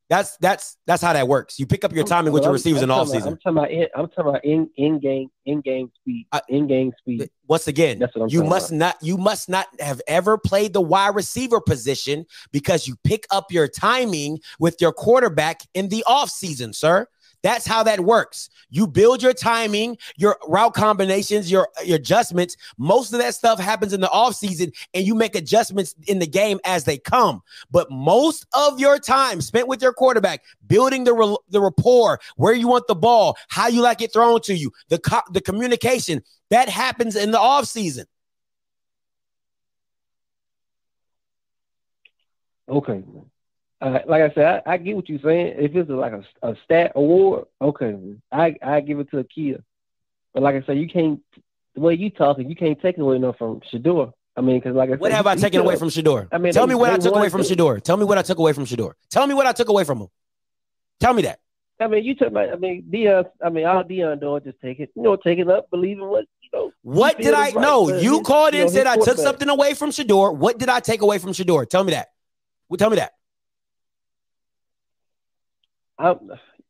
[0.09, 1.59] That's that's that's how that works.
[1.59, 3.27] You pick up your I'm- timing with well, your I'm- receivers in I'm the offseason.
[3.27, 6.93] I'm talking about in, I'm talking about in in game in game speed in game
[7.01, 7.29] speed.
[7.49, 10.81] Once again, That's what I'm you must not you must not have ever played the
[10.81, 16.73] wide receiver position because you pick up your timing with your quarterback in the offseason,
[16.73, 17.09] sir.
[17.47, 18.51] That's how that works.
[18.71, 22.57] You build your timing, your route combinations, your, your adjustments.
[22.77, 26.59] Most of that stuff happens in the offseason, and you make adjustments in the game
[26.65, 27.43] as they come.
[27.71, 32.53] But most of your time spent with your quarterback, building the, re- the rapport, where
[32.53, 36.25] you want the ball, how you like it thrown to you, the, co- the communication,
[36.51, 38.07] that happens in the offseason.
[42.69, 43.05] Okay.
[43.81, 45.55] Uh, like I said, I, I get what you're saying.
[45.59, 47.97] If it's like a, a stat award, okay,
[48.33, 49.63] I I give it to a kid.
[50.33, 51.21] But like I said, you can't
[51.75, 54.13] the way you talking, you can't take away enough from Shedeur.
[54.35, 56.29] I mean, because like I said, What have I taken away from Shedeur?
[56.33, 57.83] I mean, tell they- me what I took away from to- Shedeur.
[57.83, 58.93] Tell me what I took away from Shedeur.
[59.11, 60.09] Tell me what I took away from him.
[61.01, 61.41] Tell me that.
[61.79, 62.51] I mean, you took my.
[62.51, 63.27] I mean, Deion.
[63.45, 64.91] I mean, all Deion doing just take it.
[64.97, 66.73] You know, take it up, believe in what you know.
[66.83, 67.89] What did I right know?
[67.99, 70.35] You his- called you in know, said I took something away from Shedeur.
[70.35, 71.69] What did I take away from Shedeur?
[71.69, 72.09] Tell me that.
[72.71, 73.13] Well, tell me that.
[75.99, 76.19] I'm,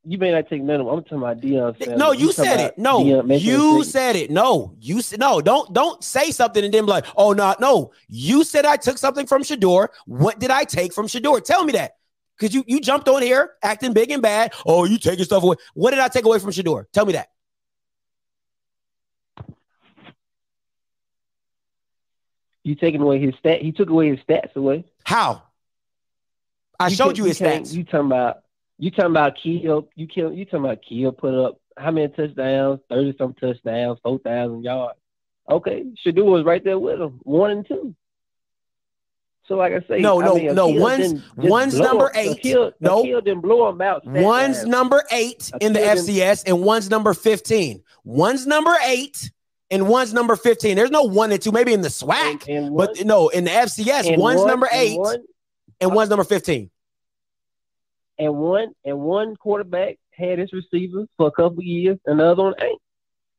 [0.05, 0.87] you may not take them.
[0.87, 1.77] I'm talking about Deion.
[1.79, 1.99] Sanders.
[1.99, 2.79] No, you said it.
[2.79, 4.31] No, Deion you said it.
[4.31, 5.41] No, you said no.
[5.41, 7.93] Don't don't say something and then be like, oh no, no.
[8.09, 9.89] You said I took something from Shedeur.
[10.07, 11.43] What did I take from Shedeur?
[11.43, 11.97] Tell me that.
[12.39, 14.53] Because you you jumped on here acting big and bad.
[14.65, 15.57] Oh, you taking stuff away.
[15.75, 16.85] What did I take away from Shedeur?
[16.93, 17.29] Tell me that.
[22.63, 23.63] You taking away his stat?
[23.63, 24.85] He took away his stats away.
[25.05, 25.43] How?
[26.79, 27.73] I You showed you his stats.
[27.73, 28.43] You talking about?
[28.79, 29.89] You talking about Keel?
[29.95, 30.33] You kill?
[30.33, 32.81] You talking about Keel put up how many touchdowns?
[32.91, 34.99] Thirty some touchdowns, four thousand yards.
[35.51, 37.95] Okay, Shedeur was right there with him, one and two.
[39.47, 42.43] So like I say, No, I no, mean, no, one's- one's number him- eight.
[42.43, 43.07] Aqeel, Nope.
[43.07, 44.05] Aqeel didn't blow him out.
[44.05, 44.67] One's wise.
[44.67, 47.81] number eight in the FCS, and one's number 15.
[48.05, 49.31] One's number eight,
[49.71, 50.75] and one's number 15.
[50.77, 53.45] There's no one and two, maybe in the SWAC, and, and one, but no, in
[53.45, 55.23] the FCS, one's one- number and eight, one-
[55.81, 56.69] and one's number 15.
[58.19, 62.81] And one and one quarterback had his receiver for a couple years, another one ain't.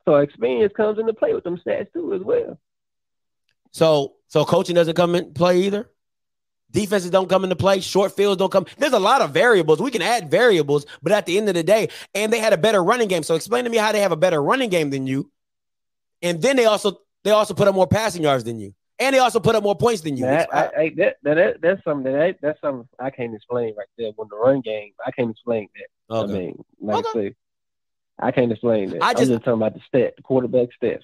[0.05, 2.59] So experience comes into play with them stats too as well.
[3.71, 5.89] So, so coaching doesn't come in play either.
[6.71, 7.79] Defenses don't come into play.
[7.79, 8.65] Short fields don't come.
[8.77, 9.81] There's a lot of variables.
[9.81, 12.57] We can add variables, but at the end of the day, and they had a
[12.57, 13.23] better running game.
[13.23, 15.31] So explain to me how they have a better running game than you.
[16.21, 19.19] And then they also they also put up more passing yards than you, and they
[19.19, 20.25] also put up more points than you.
[20.25, 23.87] It's- I, I, that, that, that, that's something that that's something I can't explain right
[23.97, 24.11] there.
[24.15, 26.15] When the run game, I can't explain that.
[26.15, 26.33] okay.
[26.33, 27.29] I mean, like I Okay.
[27.29, 27.35] say,
[28.19, 29.03] I can't explain that.
[29.03, 31.03] I I just- am just talking about the stat, the quarterback stats.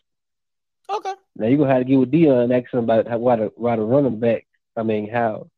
[0.89, 1.13] okay.
[1.35, 3.51] Now you're gonna have to get with Deion and ask him about how why the
[3.55, 4.45] why the running back.
[4.75, 5.49] I mean, how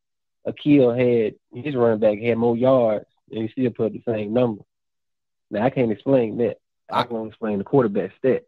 [0.48, 4.34] Aqeel had his running back had more yards and he still put up the same
[4.34, 4.62] number.
[5.52, 6.58] Now I can't explain that.
[6.90, 8.44] I can only explain the quarterback stat.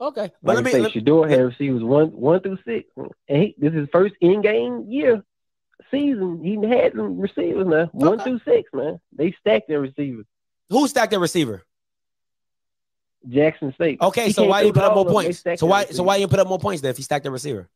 [0.00, 0.30] Okay.
[0.42, 3.54] But Like let me, say, let- Shedeur had receivers one one through six, and he,
[3.58, 5.22] this is his first in-game year
[5.90, 6.42] season.
[6.42, 8.98] He had some receivers now, one through six, man.
[9.12, 10.24] They stacked their receivers.
[10.70, 11.62] who stacked their receiver?
[13.28, 14.00] Jackson State.
[14.00, 15.42] Okay, He so why did he put up more points?
[15.56, 17.68] So why so why you put up more points then if he stacked the receiver?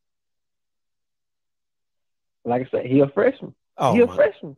[2.47, 3.55] Like I said, he a freshman.
[3.77, 4.57] Oh, he a my- freshman.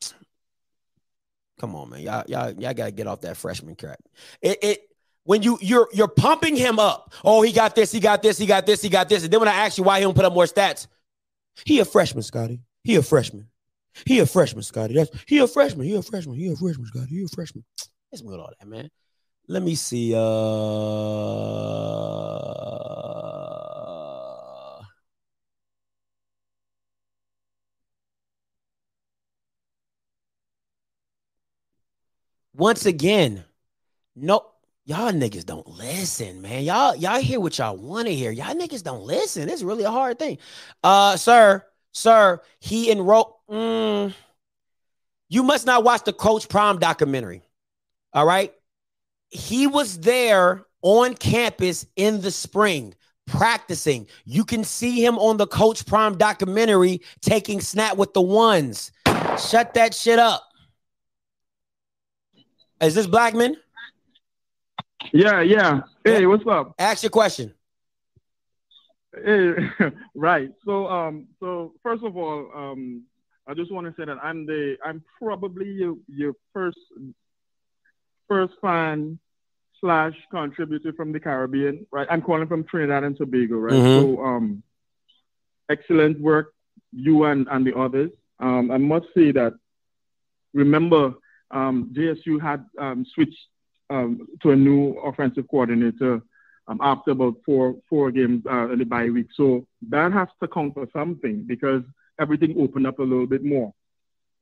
[1.58, 2.00] come on, man.
[2.02, 3.98] Y'all, y'all, y'all gotta get off that freshman crap.
[4.40, 4.80] It, it
[5.26, 7.12] when you you're you're pumping him up.
[7.24, 9.24] Oh, he got this, he got this, he got this, he got this.
[9.24, 10.86] And then when I ask you why he don't put up more stats,
[11.64, 12.60] he a freshman, Scotty.
[12.84, 13.48] He a freshman.
[14.06, 14.94] He a freshman, Scotty.
[14.94, 15.86] That's he a freshman.
[15.86, 16.36] He a freshman.
[16.36, 17.08] He a freshman, Scotty.
[17.08, 17.64] He a freshman.
[18.12, 18.88] It's with all that, man.
[19.48, 20.14] Let me see.
[20.14, 20.20] Uh
[32.54, 33.44] once again,
[34.14, 34.46] no,
[34.86, 36.62] y'all niggas don't listen, man.
[36.62, 38.30] Y'all, y'all hear what y'all want to hear.
[38.30, 39.48] Y'all niggas don't listen.
[39.48, 40.38] It's really a hard thing.
[40.82, 41.62] Uh, sir,
[41.92, 43.34] sir, he enrolled.
[43.50, 44.14] Mm,
[45.28, 47.42] you must not watch the Coach Prime documentary.
[48.12, 48.54] All right.
[49.28, 52.94] He was there on campus in the spring
[53.26, 54.06] practicing.
[54.24, 58.92] You can see him on the Coach Prime documentary taking snap with the ones.
[59.36, 60.44] Shut that shit up.
[62.80, 63.56] Is this Blackman?
[65.12, 65.80] Yeah, yeah.
[66.04, 66.74] Hey, what's up?
[66.78, 67.52] Ask your question.
[69.24, 69.54] Hey,
[70.14, 70.50] right.
[70.64, 73.02] So, um, so first of all, um,
[73.46, 76.78] I just want to say that I'm the, I'm probably your, your first,
[78.28, 79.18] first fan
[79.80, 82.06] slash contributor from the Caribbean, right?
[82.10, 83.74] I'm calling from Trinidad and Tobago, right?
[83.74, 84.16] Mhm.
[84.16, 84.62] So, um,
[85.68, 86.52] excellent work,
[86.92, 88.10] you and and the others.
[88.40, 89.54] Um, I must say that.
[90.54, 91.14] Remember,
[91.50, 93.36] um, JSU had um, switched
[93.90, 96.20] um, to a new offensive coordinator
[96.68, 99.28] um, after about four four games uh, in the bye week.
[99.34, 101.82] So that has to count for something because
[102.20, 103.72] everything opened up a little bit more,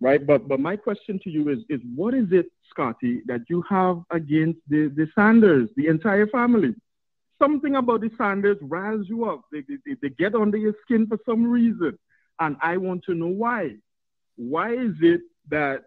[0.00, 0.24] right?
[0.24, 4.02] But but my question to you is is what is it, Scotty, that you have
[4.10, 6.74] against the the Sanders, the entire family?
[7.40, 9.42] Something about the Sanders riles you up.
[9.52, 11.98] They, they, they get under your skin for some reason,
[12.38, 13.76] and I want to know why.
[14.36, 15.84] Why is it that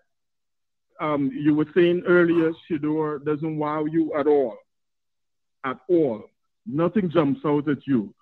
[0.99, 4.57] um, you were saying earlier, Shedeur doesn't wow you at all?
[5.63, 6.23] At all.
[6.65, 8.13] Nothing jumps out at you.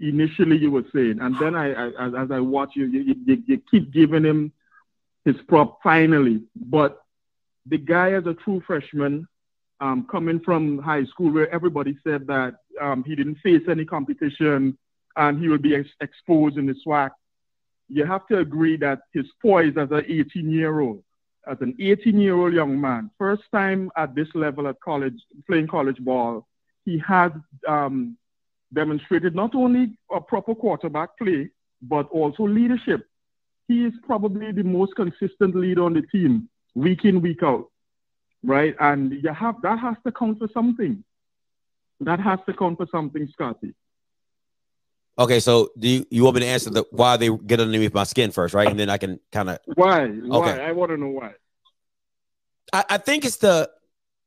[0.00, 3.42] Initially, you were saying, and then I, I as, as I watch you, you, you,
[3.46, 4.52] you keep giving him
[5.24, 6.42] his prop finally.
[6.56, 7.00] But
[7.66, 9.28] the guy as a true freshman,
[9.80, 14.76] um, coming from high school where everybody said that um, he didn't face any competition
[15.16, 17.10] and he would be ex- exposed in the SWAC,
[17.88, 21.02] you have to agree that his poise as an 18 year old,
[21.50, 25.68] as an 18 year old young man, first time at this level at college, playing
[25.68, 26.46] college ball,
[26.84, 28.16] he had um,
[28.72, 31.50] demonstrated not only a proper quarterback play,
[31.82, 33.06] but also leadership.
[33.68, 37.70] He is probably the most consistent leader on the team, week in, week out,
[38.42, 38.74] right?
[38.80, 41.02] And you have that has to count for something.
[42.00, 43.74] That has to count for something, Scotty.
[45.16, 48.02] Okay, so do you, you want me to answer the why they get underneath my
[48.02, 48.68] skin first, right?
[48.68, 50.08] And then I can kind of Why?
[50.08, 50.38] Why?
[50.38, 50.60] Okay.
[50.64, 51.34] I want to know why.
[52.72, 53.70] I, I think it's the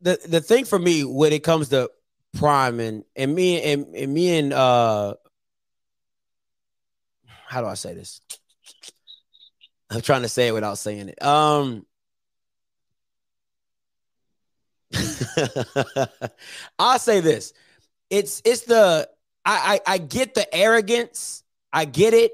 [0.01, 1.89] the the thing for me when it comes to
[2.37, 5.15] prime and and me and, and me and uh
[7.25, 8.21] how do I say this?
[9.89, 11.21] I'm trying to say it without saying it.
[11.21, 11.85] Um
[16.79, 17.51] I'll say this.
[18.09, 19.09] It's it's the
[19.47, 21.43] I, I I get the arrogance.
[21.71, 22.33] I get it,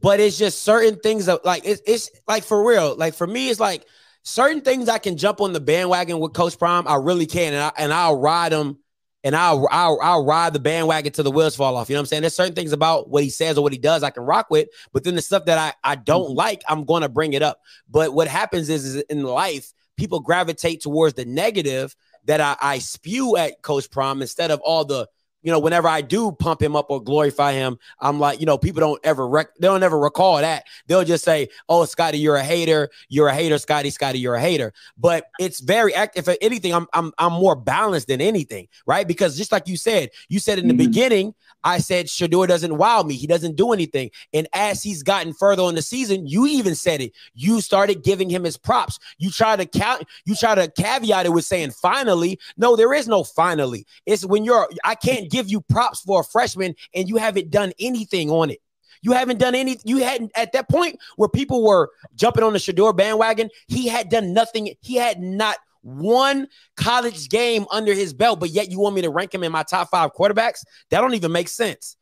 [0.00, 2.96] but it's just certain things that like it's it's like for real.
[2.96, 3.84] Like for me, it's like
[4.22, 6.88] certain things I can jump on the bandwagon with Coach Prime.
[6.88, 8.78] I really can, and I and I'll ride them,
[9.24, 11.90] and I'll I'll I'll ride the bandwagon till the wheels fall off.
[11.90, 12.22] You know what I'm saying?
[12.22, 14.68] There's certain things about what he says or what he does I can rock with,
[14.94, 17.60] but then the stuff that I I don't like, I'm gonna bring it up.
[17.90, 21.94] But what happens is, is in life, people gravitate towards the negative
[22.24, 25.08] that I, I spew at Coach Prime instead of all the
[25.46, 28.58] you know, whenever I do pump him up or glorify him, I'm like, you know,
[28.58, 30.64] people don't ever rec- they don't ever recall that.
[30.88, 32.90] They'll just say, "Oh, Scotty, you're a hater.
[33.08, 33.90] You're a hater, Scotty.
[33.90, 36.28] Scotty, you're a hater." But it's very active.
[36.28, 39.06] If anything, I'm I'm I'm more balanced than anything, right?
[39.06, 40.90] Because just like you said, you said in the mm-hmm.
[40.90, 43.14] beginning, I said Shedeur doesn't wow me.
[43.14, 44.10] He doesn't do anything.
[44.32, 47.12] And as he's gotten further in the season, you even said it.
[47.34, 48.98] You started giving him his props.
[49.18, 50.04] You try to count.
[50.24, 52.38] You try to caveat it with saying finally.
[52.56, 53.86] No, there is no finally.
[54.06, 54.68] It's when you're.
[54.84, 58.58] I can't give you props for a freshman and you haven't done anything on it.
[59.02, 59.78] You haven't done any.
[59.84, 63.50] You hadn't at that point where people were jumping on the Shedeur bandwagon.
[63.68, 64.74] He had done nothing.
[64.80, 69.10] He had not one college game under his belt, but yet you want me to
[69.10, 70.64] rank him in my top five quarterbacks?
[70.90, 71.96] That don't even make sense.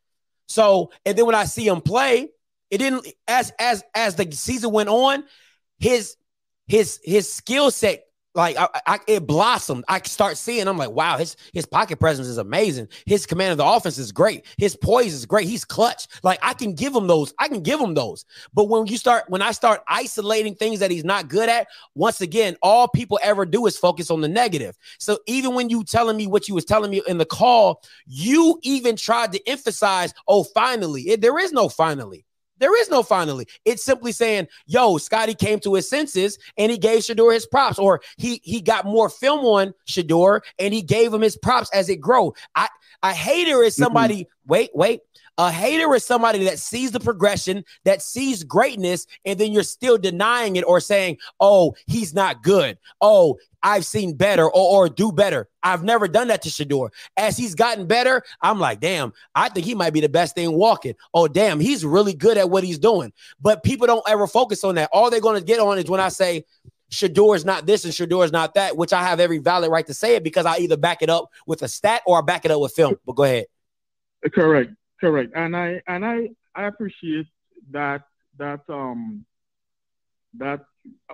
[0.47, 2.29] So, and then when I see him play,
[2.71, 5.25] it didn't as as as the season went on,
[5.77, 6.15] his
[6.67, 8.05] his his skill set
[8.35, 9.85] like I, I, it blossomed.
[9.87, 10.67] I start seeing.
[10.67, 12.89] I'm like, wow, his his pocket presence is amazing.
[13.05, 14.45] His command of the offense is great.
[14.57, 15.47] His poise is great.
[15.47, 16.07] He's clutch.
[16.21, 17.33] Like I can give him those.
[17.39, 18.25] I can give him those.
[18.53, 22.21] But when you start, when I start isolating things that he's not good at, once
[22.21, 24.77] again, all people ever do is focus on the negative.
[24.99, 28.59] So even when you telling me what you was telling me in the call, you
[28.63, 32.25] even tried to emphasize, oh, finally, it, there is no finally.
[32.59, 33.47] There is no finally.
[33.65, 37.77] It's simply saying, yo, Scotty came to his senses and he gave Shedeur his props,
[37.79, 41.89] or he he got more film on Shedeur and he gave him his props as
[41.89, 42.33] it grow.
[42.55, 42.67] I
[43.03, 44.51] a hater is somebody, mm-hmm.
[44.51, 45.01] wait, wait.
[45.37, 49.97] A hater is somebody that sees the progression, that sees greatness, and then you're still
[49.97, 52.77] denying it or saying, oh, he's not good.
[53.01, 55.49] Oh, I've seen better or, or do better.
[55.63, 56.89] I've never done that to Shedeur.
[57.17, 60.53] As he's gotten better, I'm like, damn, I think he might be the best thing
[60.53, 60.93] walking.
[61.13, 63.11] Oh, damn, he's really good at what he's doing.
[63.41, 64.89] But people don't ever focus on that.
[64.93, 66.45] All they're going to get on is when I say,
[66.91, 69.85] Shedeur is not this and Shedeur is not that, which I have every valid right
[69.87, 72.45] to say it because I either back it up with a stat or I back
[72.45, 72.95] it up with film.
[73.05, 73.45] But go ahead.
[74.33, 77.27] Correct, correct, and I and I I appreciate
[77.71, 78.03] that
[78.37, 79.25] that um
[80.37, 80.65] that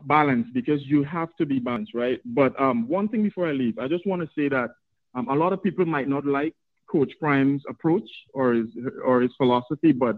[0.04, 2.20] balance because you have to be balanced, right?
[2.26, 4.72] But um, one thing before I leave, I just want to say that
[5.16, 6.56] um, a lot of people might not like
[6.88, 8.68] Coach Prime's approach or his
[9.04, 10.18] or his philosophy, but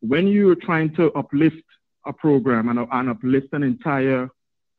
[0.00, 1.62] when you're trying to uplift
[2.06, 4.28] a program and, and uplift an entire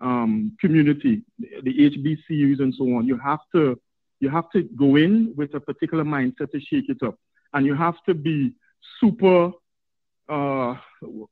[0.02, 3.80] um, community, the HBCUs and so on, you have to
[4.20, 7.18] you have to go in with a particular mindset to shake it up,
[7.54, 8.54] and you have to be
[9.00, 9.52] super.
[10.28, 10.76] Uh,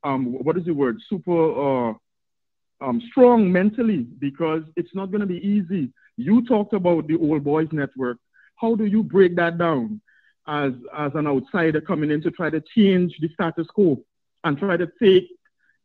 [0.02, 0.98] um, what is the word?
[1.08, 1.90] Super.
[1.90, 1.94] Uh,
[2.80, 5.92] um, strong mentally because it's not going to be easy.
[6.16, 8.18] You talked about the old boys network.
[8.56, 10.00] How do you break that down
[10.46, 14.02] as, as an outsider coming in to try to change the status quo
[14.44, 15.28] and try to take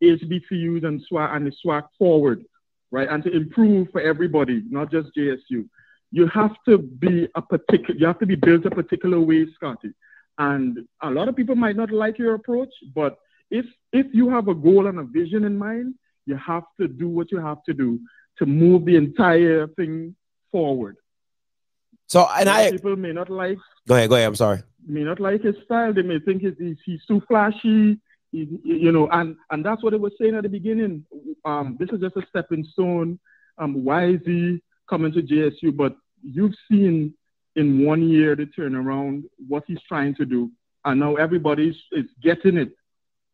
[0.01, 2.43] HBCUs and SWAC and the SWAC forward,
[2.91, 3.07] right?
[3.09, 5.67] And to improve for everybody, not just JSU.
[6.11, 9.93] You have to be a particular, you have to be built a particular way, Scotty.
[10.37, 13.17] And a lot of people might not like your approach, but
[13.51, 17.07] if if you have a goal and a vision in mind, you have to do
[17.07, 17.99] what you have to do
[18.39, 20.15] to move the entire thing
[20.51, 20.97] forward.
[22.07, 23.57] So, and I people may not like.
[23.87, 24.09] Go ahead.
[24.09, 24.27] Go ahead.
[24.27, 24.63] I'm sorry.
[24.85, 25.93] May not like his style.
[25.93, 27.99] They may think he's, he's, too flashy.
[28.31, 31.05] He, you know, and and that's what I was saying at the beginning.
[31.45, 33.19] Um, this is just a stepping stone.
[33.57, 35.75] Um, why is he coming to JSU?
[35.75, 37.13] But you've seen
[37.55, 40.51] in one year to turn around what he's trying to do,
[40.85, 42.71] and now everybody's is getting it.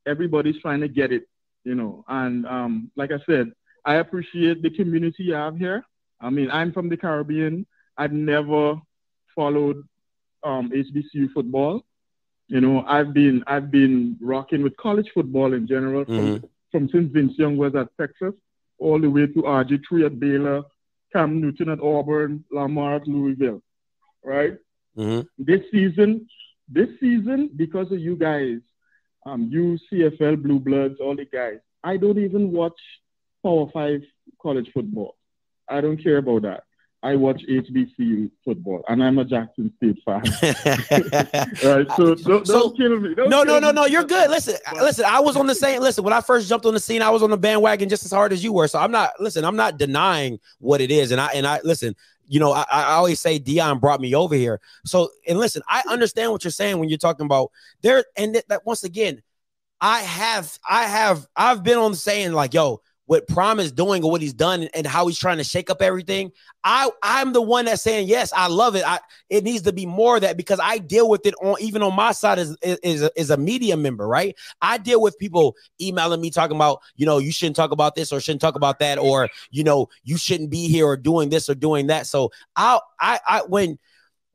[0.05, 1.23] Everybody's trying to get it
[1.63, 2.03] you know.
[2.07, 3.51] And um, like I said,
[3.85, 5.85] I appreciate the community you have here.
[6.19, 7.65] I mean, I'm from the Caribbean.
[7.97, 8.75] I've never
[9.35, 9.87] followed
[10.43, 11.85] um, HBCU football.
[12.47, 16.45] You know, I've been I've been rocking with college football in general from, mm-hmm.
[16.71, 18.33] from since Vince Young was at Texas
[18.79, 20.63] all the way to RG3 at Baylor,
[21.13, 23.61] Cam Newton at Auburn, Lamar at Louisville,
[24.23, 24.57] right?
[24.97, 25.43] Mm-hmm.
[25.43, 26.27] This season,
[26.67, 28.59] this season, because of you guys,
[29.25, 31.59] um, you, CFL, Blue Bloods, all the guys.
[31.83, 32.79] I don't even watch
[33.43, 34.01] Power Five
[34.41, 35.15] college football.
[35.67, 36.63] I don't care about that.
[37.01, 40.21] I watch HBCU football, and I'm a Jackson State fan.
[41.63, 43.15] right, so don't, So- don't kill me.
[43.15, 43.73] Don't no, no, kill no, me.
[43.73, 43.85] no.
[43.85, 44.29] You're good.
[44.29, 45.05] Listen, listen.
[45.05, 45.81] I was on the same.
[45.81, 48.11] Listen, when I first jumped on the scene, I was on the bandwagon just as
[48.11, 48.67] hard as you were.
[48.67, 49.11] So I'm not.
[49.19, 51.11] Listen, I'm not denying what it is.
[51.11, 51.95] And I and I listen.
[52.31, 54.59] You know, I, I always say Deion brought me over here.
[54.85, 58.05] So and listen, I understand what you're saying when you're talking about there.
[58.17, 59.23] And that, that once again,
[59.81, 64.03] I have, I have, I've been on the saying like, yo, what Prime is doing
[64.03, 66.31] or what he's done and how he's trying to shake up everything.
[66.63, 68.83] I, I'm the one that's saying yes, I love it.
[68.85, 68.99] I,
[69.31, 71.95] it needs to be more of that because I deal with it on even on
[71.95, 74.35] my side as is a, a media member, right?
[74.61, 78.13] I deal with people emailing me talking about, you know, you shouldn't talk about this
[78.13, 81.49] or shouldn't talk about that, or you know, you shouldn't be here or doing this
[81.49, 82.05] or doing that.
[82.05, 83.79] So I, I, I when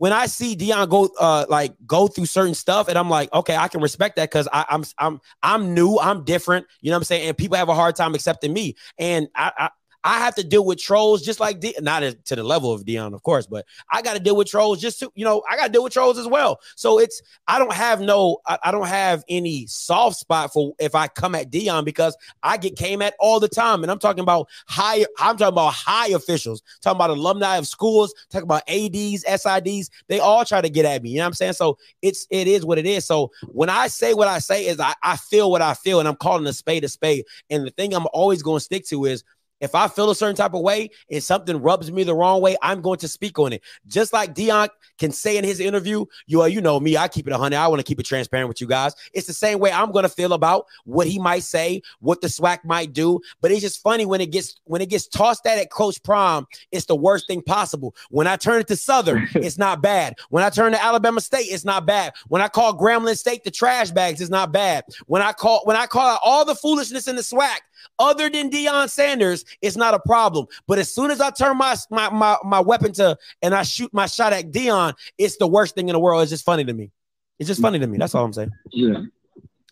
[0.05, 3.57] when I see Deion go uh like go through certain stuff, and I'm like, okay,
[3.57, 7.05] I can respect that because I'm I'm I'm new, I'm different, you know what I'm
[7.05, 7.29] saying?
[7.29, 9.51] And people have a hard time accepting me, and I.
[9.57, 9.71] I
[10.05, 13.15] I have to deal with trolls just like D- not to the level of Deion,
[13.15, 15.67] of course, but I got to deal with trolls just to you know I got
[15.67, 16.61] to deal with trolls as well.
[16.77, 20.95] So it's I don't have no I, I don't have any soft spot for if
[20.95, 24.21] I come at Deion because I get came at all the time, and I'm talking
[24.23, 29.25] about high I'm talking about high officials, talking about alumni of schools, talking about ads,
[29.25, 29.89] sids.
[30.09, 31.11] They all try to get at me.
[31.11, 31.55] You know what I'm saying?
[31.55, 33.07] So it's it is what it is.
[33.07, 36.07] So when I say what I say is I, I feel what I feel, and
[36.07, 37.25] I'm calling a spade a spade.
[37.49, 39.25] And the thing I'm always going to stick to is
[39.61, 42.57] if I feel a certain type of way and something rubs me the wrong way,
[42.63, 43.63] I'm going to speak on it.
[43.87, 47.27] Just like Deion can say in his interview, you are, you know me, I keep
[47.27, 47.57] it 100.
[47.57, 48.95] I want to keep it transparent with you guys.
[49.13, 52.29] It's the same way I'm going to feel about what he might say, what the
[52.29, 53.21] SWAC might do.
[53.41, 56.47] But it's just funny when it gets when it gets tossed at at Coach Prime,
[56.73, 57.95] it's the worst thing possible.
[58.11, 60.15] When I turn it to Southern, it's not bad.
[60.31, 62.13] When I turn to Alabama State, it's not bad.
[62.29, 64.85] When I call Grambling State the trash bags, it's not bad.
[65.07, 67.59] When I call when I call out all the foolishness in the SWAC,
[67.99, 70.47] other than Deion Sanders, it's not a problem.
[70.67, 73.93] But as soon as I turn my my my, my weapon to and I shoot
[73.93, 76.23] my shot at Deion, it's the worst thing in the world.
[76.23, 76.91] It's just funny to me.
[77.39, 77.99] It's just funny to me.
[77.99, 78.51] That's all I'm saying.
[78.73, 79.03] Yeah.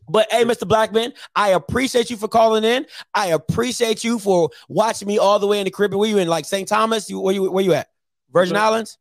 [0.09, 0.66] But hey, Mr.
[0.66, 2.87] Blackman, I appreciate you for calling in.
[3.14, 5.99] I appreciate you for watching me all the way in the Caribbean.
[6.01, 6.29] Where you in?
[6.29, 6.68] Like St.
[6.68, 7.09] Thomas?
[7.09, 7.89] You where you where you at?
[8.33, 8.64] Virgin Okay.
[8.64, 8.99] Islands?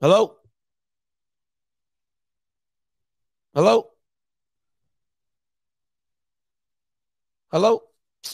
[0.00, 0.36] Hello?
[3.54, 3.90] Hello?
[7.50, 7.82] Hello?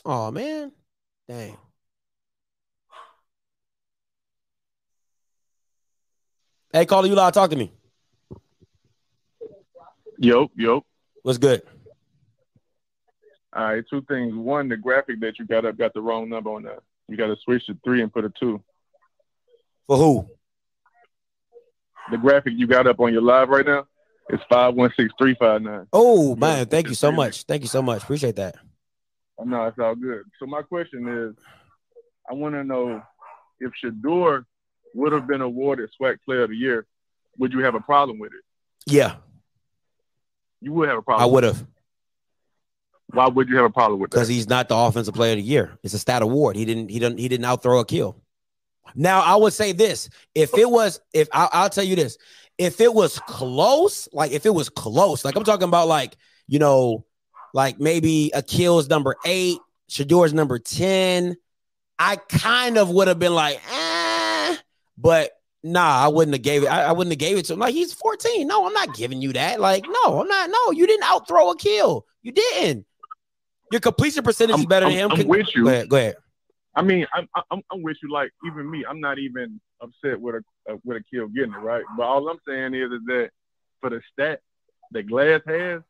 [0.05, 0.73] Oh man.
[1.29, 1.57] Dang.
[6.73, 7.33] Hey, caller, you loud.
[7.33, 7.71] Talk to me.
[10.19, 10.85] Yo, yo.
[11.23, 11.62] What's good?
[13.55, 14.35] All right, two things.
[14.35, 16.81] One, the graphic that you got up got the wrong number on that.
[17.07, 18.61] You got to switch to three and put a two.
[19.87, 20.29] For who?
[22.11, 23.87] The graphic you got up on your live right now
[24.31, 25.87] is five one six three five nine.
[25.93, 27.45] Oh man, thank you so much.
[27.45, 28.03] Thank you so much.
[28.03, 28.57] Appreciate that.
[29.43, 30.22] No, it's all good.
[30.39, 31.35] So my question is,
[32.30, 33.03] I want to know
[33.61, 34.45] if Shedeur
[34.95, 36.87] would have been awarded SWAC Player of the Year,
[37.39, 38.43] would you have a problem with it?
[38.87, 39.16] Yeah,
[40.61, 41.28] You would have a problem.
[41.28, 41.66] I would have
[43.09, 44.16] Why would you have a problem with that?
[44.16, 45.78] because he's not the offensive player of the year.
[45.82, 46.57] It's a stat award.
[46.57, 46.91] He didn't.
[46.91, 47.18] He didn't.
[47.18, 48.14] He didn't outthrow Aqeel.
[48.95, 52.18] Now I would say this: if it was, if I, I'll tell you this,
[52.59, 56.16] if it was close, like if it was close, like I'm talking about, like
[56.47, 57.05] you know,
[57.55, 61.37] like maybe Aqeel's number eight, Shedeur's number ten.
[61.99, 64.57] I kind of would have been like, eh,
[64.99, 65.31] but
[65.63, 66.67] nah, I wouldn't have gave it.
[66.67, 67.61] I, I wouldn't have gave it to him.
[67.61, 68.47] Like he's 14.
[68.47, 69.61] No, I'm not giving you that.
[69.61, 70.51] Like, no, I'm not.
[70.51, 72.03] No, you didn't outthrow Aqeel.
[72.23, 72.85] You didn't.
[73.71, 75.21] Your completion percentage is I'm- better than I'm- him.
[75.21, 75.65] I'm with you.
[75.65, 75.89] Go ahead.
[75.89, 76.17] Go ahead.
[76.77, 78.13] I mean, I'm, I'm I'm with you.
[78.13, 81.85] Like even me, I'm not even upset with a uh, with Aqeel getting it right.
[81.97, 83.31] But all I'm saying is, is that
[83.81, 84.41] for the stat
[84.91, 85.83] that Glass has,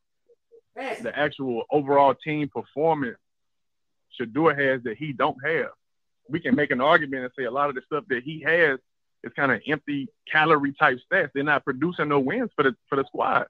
[0.77, 3.19] the actual overall team performance
[4.19, 5.71] Shedeur has that he don't have.
[6.29, 8.79] We can make an argument and say a lot of the stuff that he has
[9.23, 11.31] is kind of empty calorie type stats.
[11.35, 13.47] They're not producing no wins for the for the squad.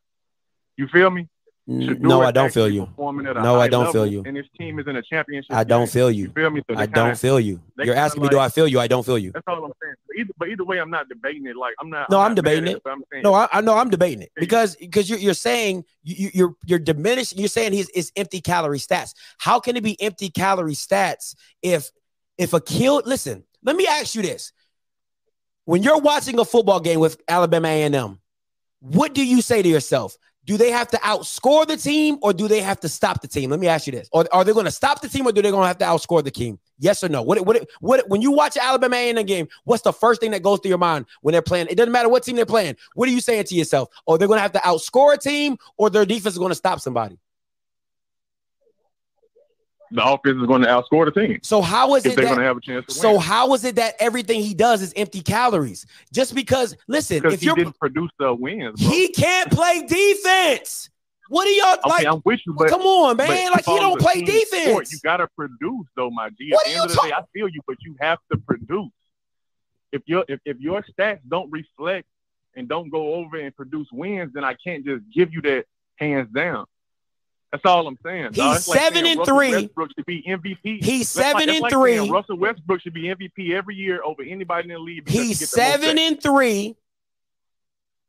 [0.77, 1.29] You feel me?
[1.67, 2.85] No, I don't feel you.
[2.87, 4.23] performing at a No, I don't feel you.
[4.27, 5.51] And his team is in a championship.
[5.55, 6.25] I don't feel you.
[6.25, 6.63] You feel me?
[6.69, 7.63] So I don't feel you.
[7.79, 8.81] You're asking me, do I feel you?
[8.81, 9.33] I don't feel you.
[9.33, 9.95] That's all I'm saying.
[10.07, 11.57] But either, but either way, I'm not debating it.
[11.57, 12.11] Like I'm not.
[12.11, 12.83] No, I'm, I'm not debating at it.
[12.85, 16.15] I'm saying, No, I, I know I'm debating it because because you're, you're saying you,
[16.27, 17.39] you- you're you're diminishing.
[17.39, 19.15] You're saying he's is empty calorie stats.
[19.39, 21.91] How can it be empty calorie stats if
[22.37, 23.07] if Aqeel?
[23.07, 24.53] Listen, let me ask you this:
[25.65, 28.21] When you're watching a football game with Alabama A&M,
[28.81, 30.17] what do you say to yourself?
[30.47, 33.51] Do they have to outscore the team or do they have to stop the team?
[33.51, 35.41] Let me ask you this: Or are they going to stop the team or do
[35.41, 36.59] they going to have to outscore the team?
[36.79, 37.23] Yes or no?
[37.23, 38.09] What what what?
[38.09, 41.07] When you watch Alabama A&M game, what's the first thing that goes through your mind
[41.23, 41.69] when they're playing?
[41.71, 42.77] It doesn't matter what team they're playing.
[42.95, 43.89] What are you saying to yourself?
[44.07, 46.57] Or they're going to have to outscore a team or their defense is going to
[46.57, 47.19] stop somebody?
[49.95, 51.39] The offense is going to outscore the team.
[51.43, 53.21] So how is it they're that, going to have a chance to so win.
[53.21, 55.87] how is it that everything he does is empty calories?
[56.13, 58.91] Just because listen, Because if he didn't produce the wins, bro.
[58.91, 60.91] he can't play defense.
[61.29, 62.07] What are y'all okay, like?
[62.07, 63.53] I'm with you, but come on, man.
[63.53, 64.69] Like he don't play defense.
[64.69, 64.93] sport.
[64.93, 66.51] You got to produce, though, my G.
[66.51, 68.39] What At are the end of the day, I feel you, but you have to
[68.39, 68.91] produce.
[69.93, 72.07] If your if, if your stats don't reflect
[72.57, 75.65] and don't go over and produce wins, then I can't just give you that
[75.97, 76.67] hands down.
[77.55, 78.31] That's all I'm saying.
[78.33, 79.51] He's like seven saying and Russell three.
[79.53, 80.85] Westbrook should be MVP.
[80.85, 82.11] He's That's seven that's and like three.
[82.11, 85.09] Russell Westbrook should be MVP every year over anybody in the league.
[85.09, 86.75] he He's most seven and three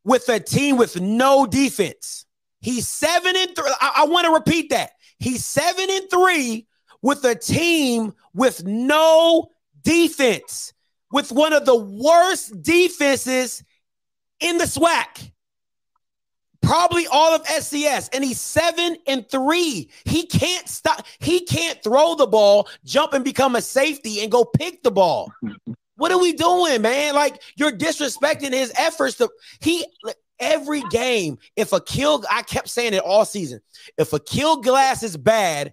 [0.02, 2.26] with a team with no defense.
[2.58, 3.72] He's seven and three.
[3.80, 4.90] I, I want to repeat that.
[5.20, 6.66] He's seven and three
[7.00, 10.72] with a team with no defense,
[11.12, 13.62] with one of the worst defenses
[14.40, 15.30] in the SWAC.
[16.66, 19.88] Probably all of FCS, and he's seven and three.
[20.04, 21.06] He can't stop.
[21.20, 25.32] He can't throw the ball, jump and become a safety, and go pick the ball.
[25.98, 27.14] What are we doing, man?
[27.14, 29.82] Like you're disrespecting his efforts to he
[30.38, 31.38] every game.
[31.56, 33.60] If Aqeel, I kept saying it all season.
[33.96, 35.72] If Aqeel Glass is bad,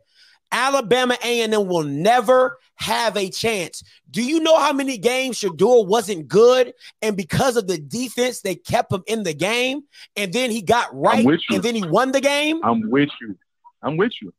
[0.49, 3.83] Alabama A&M will never have a chance.
[4.09, 8.55] Do you know how many games Shedeur wasn't good, and because of the defense, they
[8.55, 9.83] kept him in the game,
[10.15, 11.55] and then he got right, with you.
[11.55, 12.61] and then he won the game.
[12.63, 13.37] I'm with you.
[13.81, 14.33] I'm with you.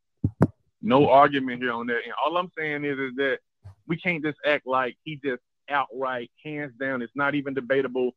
[0.82, 2.00] No argument here on that.
[2.04, 3.38] And all I'm saying is, is that
[3.86, 8.12] we can't just act like he just outright, hands down, it's not even debatable.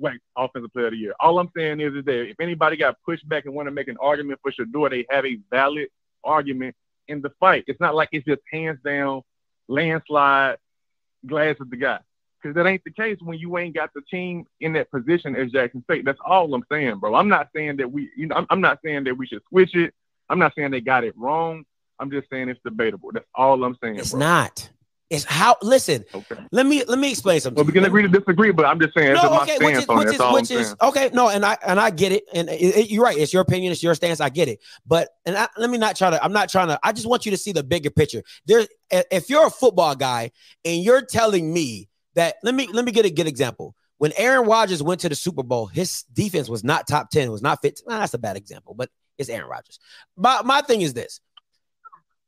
[0.00, 1.14] SWAC offensive player of the year.
[1.18, 3.88] All I'm saying is, is that if anybody got pushed back and want to make
[3.88, 5.88] an argument for Shedeur, they have a valid
[6.22, 6.76] argument
[7.08, 7.64] in the fight.
[7.66, 9.22] It's not like it's just hands down,
[9.68, 10.56] landslide,
[11.26, 12.00] glass of the guy.
[12.40, 15.50] Because that ain't the case when you ain't got the team in that position as
[15.50, 16.04] Jackson State.
[16.04, 17.14] That's all I'm saying, bro.
[17.14, 19.74] I'm not saying that we, you know, I'm, I'm not saying that we should switch
[19.74, 19.92] it.
[20.28, 21.64] I'm not saying they got it wrong.
[21.98, 23.10] I'm just saying it's debatable.
[23.12, 23.96] That's all I'm saying.
[23.96, 24.20] It's bro.
[24.20, 24.70] not.
[25.10, 25.56] It's how.
[25.62, 26.36] Listen, Okay.
[26.52, 27.56] let me let me explain something.
[27.56, 29.88] Well, we can agree to disagree, but I'm just saying no, my okay, which is,
[29.88, 31.08] which is, which is okay.
[31.14, 33.16] No, and I and I get it, and it, it- you're right.
[33.16, 33.72] It's your opinion.
[33.72, 34.20] It's your stance.
[34.20, 34.60] I get it.
[34.86, 36.22] But and I, let me not try to.
[36.22, 36.78] I'm not trying to.
[36.82, 38.22] I just want you to see the bigger picture.
[38.46, 40.30] There, if you're a football guy
[40.64, 43.74] and you're telling me that, let me let me get a good example.
[43.96, 47.28] When Aaron Rodgers went to the Super Bowl, his defense was not top ten.
[47.28, 47.80] It was not fit.
[47.86, 49.78] That's a bad example, but it's Aaron Rodgers.
[50.18, 51.20] My my thing is this: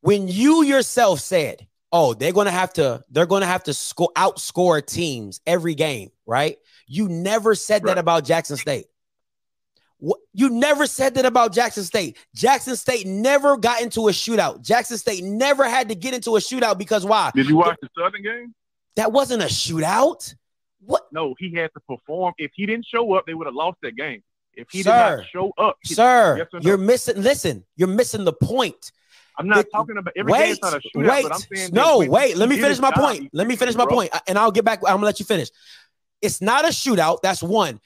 [0.00, 3.74] when you yourself said oh they're going to have to they're going to have to
[3.74, 8.86] score outscore teams every game right you never said that about jackson state
[10.32, 14.96] you never said that about jackson state jackson state never got into a shootout jackson
[14.96, 18.22] state never had to get into a shootout because why Did you watch the Southern
[18.22, 18.54] game?
[18.96, 20.34] that wasn't a shootout
[20.82, 22.32] what No, he had to perform.
[22.38, 24.22] If he didn't show up, they would have lost that game.
[24.54, 24.90] If he Sir.
[24.90, 26.60] did not show up, he- sir yes no?
[26.62, 28.90] you're missing listen you're missing the point
[29.40, 31.98] I'm not the- talking about every wait, not a shootout, wait, but I'm saying no,
[31.98, 32.36] when wait.
[32.36, 33.30] Let me finish my job, point.
[33.32, 34.80] Let me finish my point, and I'll get back.
[34.86, 35.48] I'm gonna let you finish.
[36.20, 37.22] It's not a shootout.
[37.22, 37.80] That's one.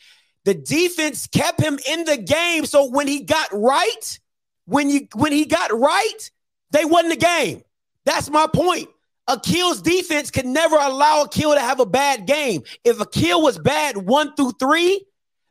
[0.45, 4.19] The defense kept him in the game, so when he got right,
[4.67, 6.31] when you when he got right,
[6.73, 7.63] they won the game.
[8.05, 8.89] That's my point.
[9.29, 12.63] Aqeel's defense could never allow Aqeel to have a bad game.
[12.85, 15.07] If Aqeel was bad one through three,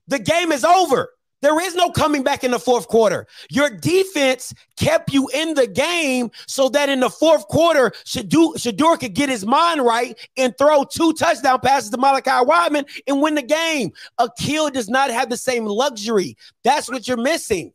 [0.08, 1.10] the game is over.
[1.44, 3.28] There is no coming back in the fourth quarter.
[3.50, 8.98] Your defense kept you in the game so that in the fourth quarter, Shedeur, Shedeur
[8.98, 13.36] could get his mind right and throw two touchdown passes to Malachi Wideman and win
[13.36, 13.92] the game.
[14.22, 16.38] Aqeel does not have the same luxury.
[16.64, 17.74] That's what you're missing.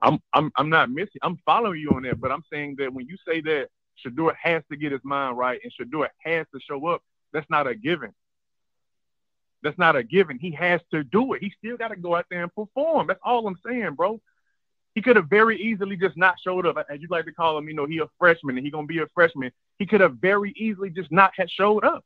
[0.00, 1.18] I'm I'm I'm not missing.
[1.22, 3.70] I'm following you on that, but I'm saying that when you say that
[4.04, 7.66] Shedeur has to get his mind right and Shedeur has to show up, that's not
[7.66, 8.12] a given.
[9.62, 10.38] That's not a given.
[10.38, 11.42] He has to do it.
[11.42, 13.06] He still got to go out there and perform.
[13.06, 14.20] That's all I'm saying, bro.
[14.94, 17.68] He could have very easily just not showed up, as you like to call him.
[17.68, 19.52] You know, he a freshman and he gonna be a freshman.
[19.78, 22.02] He could have very easily just not had showed up,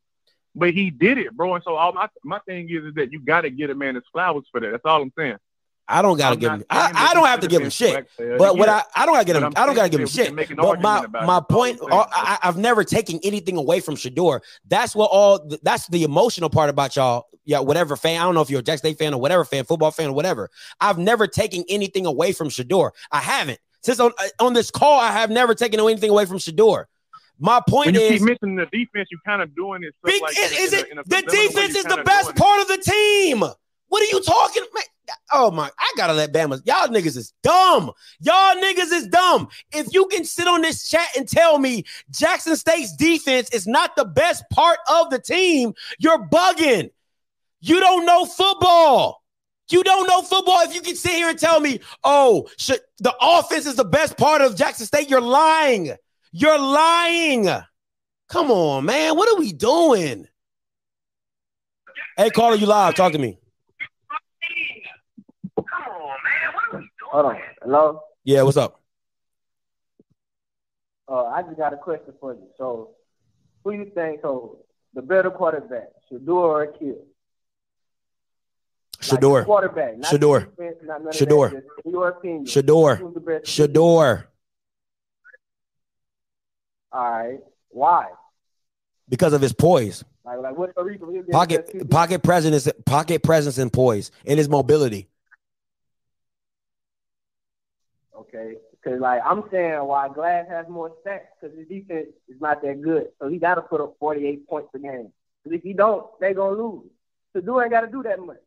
[0.56, 1.54] but he did it, bro.
[1.54, 3.94] And so all my my thing is, is that you got to get a man
[3.94, 4.72] his flowers for that.
[4.72, 5.36] That's all I'm saying.
[5.90, 6.64] I don't gotta I'm give him.
[6.70, 8.08] I, I don't have to give him shit.
[8.16, 9.52] Player But what I, I don't gotta get But him.
[9.56, 10.56] I'm don't gotta give him that we can shit.
[10.56, 12.12] But my about my point, I'm saying, all- bro.
[12.12, 14.40] I, I've never taken anything away from Shedeur.
[14.68, 15.48] That's what all.
[15.62, 17.26] That's the emotional part about y'all.
[17.44, 18.20] Yeah, whatever fan.
[18.20, 20.12] I don't know if you're a Jack State fan or whatever fan, football fan or
[20.12, 20.50] whatever.
[20.80, 22.90] I've never taken anything away from Shedeur.
[23.10, 23.58] I haven't.
[23.82, 26.84] Since on uh, on this call, I have never taken anything away from Shedeur.
[27.38, 29.94] My point When you is, keep missing the defense, You're kind of doing it.
[30.04, 32.38] Like is, is it a the defense is the best doing it.
[32.38, 33.40] part of the team?
[33.88, 34.62] What are you talking?
[34.74, 34.84] Man,
[35.32, 35.70] oh my!
[35.78, 36.60] I gotta let Bama.
[36.64, 37.92] Y'all niggas is dumb.
[38.20, 39.48] Y'all niggas is dumb.
[39.72, 43.96] If you can sit on this chat and tell me Jackson State's defense is not
[43.96, 46.90] the best part of the team, you're bugging.
[47.60, 49.22] You don't know football.
[49.70, 50.60] You don't know football.
[50.62, 52.48] If you can sit here and tell me, oh,
[52.98, 55.92] the offense is the best part of Jackson State, you're lying.
[56.32, 57.48] You're lying.
[58.28, 59.16] Come on, man.
[59.16, 60.26] What are we doing?
[62.16, 62.94] Hey, caller, you live.
[62.94, 63.39] Talk to me.
[67.10, 67.36] Hold on.
[67.60, 68.00] Hello?
[68.22, 68.80] Yeah, what's up?
[71.08, 72.46] Uh, I just got a question for you.
[72.56, 72.90] So,
[73.64, 74.58] who you think so
[74.94, 76.98] the better quarterback, Shedeur or Aqeel?
[79.00, 79.38] Shedeur.
[79.38, 80.50] Like quarterback, not Shedeur.
[80.50, 82.44] defense, not of that, your opinion.
[82.44, 82.98] Shedeur.
[82.98, 83.46] Who's the best?
[83.46, 84.24] Shedeur.
[86.92, 87.38] All right.
[87.70, 88.06] Why?
[89.08, 90.04] Because of his poise.
[90.24, 91.12] Like, like what's the reason?
[91.12, 95.08] He'll get the best Pocket pocket presence, pocket presence and poise and his mobility.
[98.34, 98.56] Okay.
[98.72, 102.80] Because like I'm saying, why Glass has more stats because his defense is not that
[102.80, 105.12] good, so he got to put up 48 points a game.
[105.42, 106.86] Because if he don't, they gonna lose.
[107.34, 108.38] Shedeur ain't got to do that much.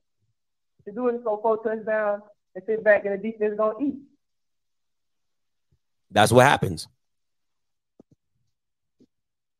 [0.88, 2.24] Shedeur just go four touchdowns
[2.56, 3.96] and sit back, and the defense is gonna eat.
[6.12, 6.88] That's what happens.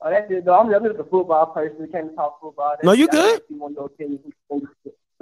[0.02, 0.46] Oh, that's it.
[0.46, 0.60] Though.
[0.60, 1.78] I'm, I'm just a football person.
[1.80, 2.72] We can't talk football.
[2.72, 3.42] That's No, you good.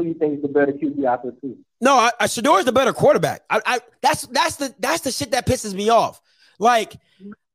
[0.01, 1.33] Who, you think is the better QB out there?
[1.79, 3.43] No, I, I Shedeur is the better quarterback.
[3.49, 6.21] I, I that's that's the that's the shit that pisses me off.
[6.59, 6.97] Like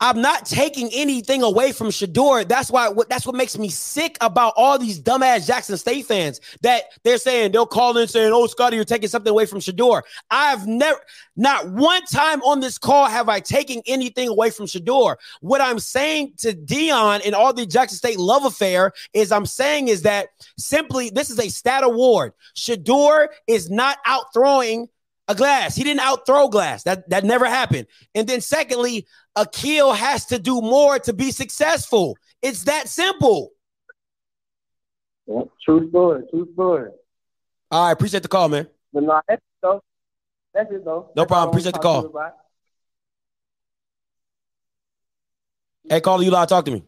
[0.00, 2.46] I'm not taking anything away from Shedeur.
[2.46, 6.40] That's why what that's what makes me sick about all these dumbass Jackson State fans
[6.60, 10.02] that they're saying they'll call in saying, "Oh, Scotty, you're taking something away from Shedeur."
[10.30, 11.00] I've never,
[11.36, 15.16] not one time on this call have I taken anything away from Shedeur.
[15.40, 19.88] What I'm saying to Deion and all the Jackson State love affair is I'm saying
[19.88, 20.28] is that
[20.58, 22.34] simply this is a stat award.
[22.54, 24.88] Shedeur is not out throwing
[25.28, 25.74] a glass.
[25.74, 26.82] He didn't outthrow glass.
[26.84, 27.86] That that never happened.
[28.14, 29.06] And then secondly,
[29.36, 32.16] Aqeel has to do more to be successful.
[32.42, 33.52] It's that simple.
[35.26, 36.22] Yeah, true story.
[36.30, 36.90] True story.
[37.70, 38.68] All right, appreciate the call, man.
[38.92, 39.82] But no, that's it though.
[40.54, 41.10] That's it though.
[41.14, 41.48] No That's problem.
[41.50, 42.02] Appreciate the call.
[42.02, 42.34] to you about.
[45.88, 46.48] Hey, caller, you live.
[46.48, 46.82] Talk to me.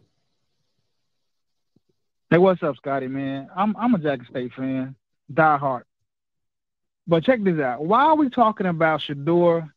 [2.29, 3.49] Hey, what's up, Scotty, man?
[3.55, 4.95] I'm I'm a Jackson State fan,
[5.33, 5.83] die hard.
[7.07, 7.83] But check this out.
[7.83, 9.69] Why are we talking about Shedeur,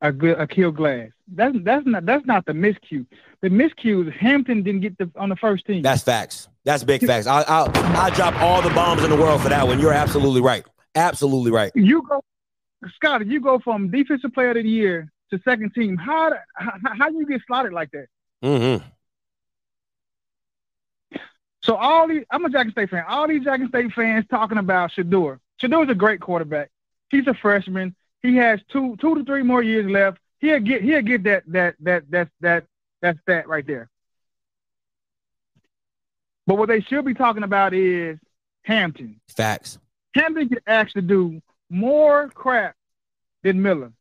[0.00, 1.10] a good Aqeel Glass?
[1.28, 3.06] That's that's not that's not the miscue.
[3.40, 5.82] The miscue is Hampton didn't get the on the first team.
[5.82, 6.48] That's facts.
[6.64, 7.26] That's big facts.
[7.26, 9.80] I'll, I'll I'll drop all the bombs in the world for that one.
[9.80, 10.64] You're absolutely right.
[10.94, 11.70] Absolutely right.
[11.74, 12.20] you go,
[12.94, 13.26] Scotty.
[13.26, 15.96] You go from defensive player of the year to second team.
[15.96, 18.06] How how, how do you get slotted like that?
[18.42, 18.86] Mm-hmm.
[21.62, 23.04] So all these, I'm a Jackson State fan.
[23.06, 25.38] All these Jackson State fans talking about Shedeur.
[25.60, 26.70] Shedeur's a great quarterback.
[27.10, 27.94] He's a freshman.
[28.22, 30.18] He has two, two to three more years left.
[30.38, 32.64] He'll get, he'll get that, that, that, that, that,
[33.02, 33.88] that stat right there.
[36.46, 38.18] But what they should be talking about is
[38.62, 39.20] Hampton.
[39.28, 39.78] Facts.
[40.14, 42.74] Hampton can actually do more crap
[43.42, 43.92] than Miller.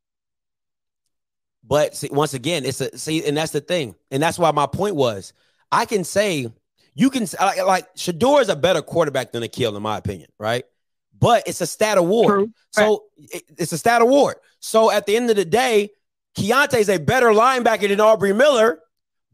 [1.63, 4.65] But see, once again, it's a see, and that's the thing, and that's why my
[4.65, 5.33] point was,
[5.71, 6.47] I can say
[6.95, 10.65] you can like, like Shedeur is a better quarterback than Aqeel, in my opinion, right?
[11.19, 12.51] But it's a stat award, True.
[12.71, 14.37] so it- it's a stat award.
[14.59, 15.89] So at the end of the day,
[16.37, 18.79] Keontae is a better linebacker than Aubrey Miller,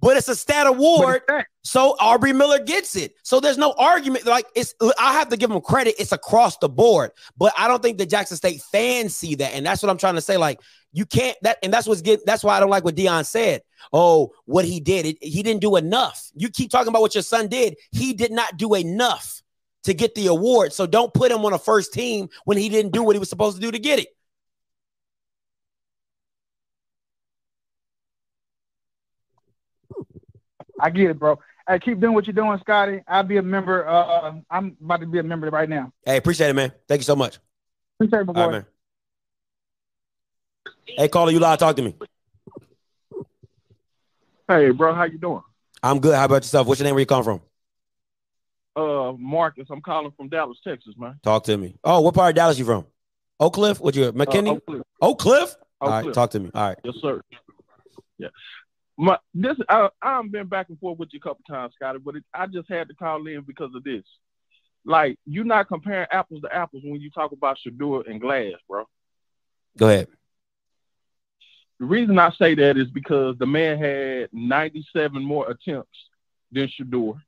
[0.02, 1.22] but it's a stat award.
[1.64, 3.16] So Aubrey Miller gets it.
[3.24, 4.26] So there's no argument.
[4.26, 5.96] Like it's, I have to give him credit.
[5.98, 7.12] It's across the board.
[7.38, 10.16] But I don't think the Jackson State fans see that, and that's what I'm trying
[10.16, 10.38] to say.
[10.38, 10.60] Like
[10.94, 12.26] you can't that, and that's what's get.
[12.26, 13.62] That's why I don't like what Deion said.
[13.92, 16.30] Oh, what he did, it, he didn't do enough.
[16.36, 17.76] You keep talking about what your son did.
[17.92, 19.42] He did not do enough
[19.86, 20.74] to get the award.
[20.74, 23.30] So don't put him on a first team when he didn't do what he was
[23.30, 24.10] supposed to do to get it.
[30.80, 31.40] I get it, bro.
[31.68, 33.02] Hey, keep doing what you're doing, Scotty.
[33.08, 33.88] I'll be a member.
[33.88, 35.92] Uh, I'm about to be a member right now.
[36.04, 36.72] Hey, appreciate it, man.
[36.88, 37.40] Thank you so much.
[37.98, 38.40] Appreciate it, my boy.
[38.42, 38.66] Right, man.
[40.86, 41.58] Hey, caller, you live.
[41.58, 41.96] Talk to me.
[44.48, 45.42] Hey, bro, how you doing?
[45.82, 46.16] I'm good.
[46.16, 46.68] How about yourself?
[46.68, 46.94] What's your name?
[46.94, 47.42] Where you come from?
[48.76, 51.20] Uh, Marcus, I'm calling from Dallas, Texas, man.
[51.24, 51.78] Talk to me.
[51.84, 52.86] Oh, what part of Dallas you from?
[53.40, 53.80] Oak Cliff?
[53.80, 54.50] What you McKinney?
[54.50, 54.82] Uh, Oak Cliff.
[55.02, 55.56] Oak Cliff?
[55.82, 56.52] All right, talk to me.
[56.54, 56.78] All right.
[56.84, 57.22] Yes, sir.
[58.18, 58.30] Yeah.
[58.98, 62.16] My this I I've been back and forth with you a couple times, Scotty, but
[62.16, 64.04] it, I just had to call in because of this.
[64.86, 68.86] Like you're not comparing apples to apples when you talk about Shedeur and Glass, bro.
[69.78, 70.08] Go ahead.
[71.80, 75.98] The reason I say that is because the man had 97 more attempts
[76.52, 77.20] than Shedeur.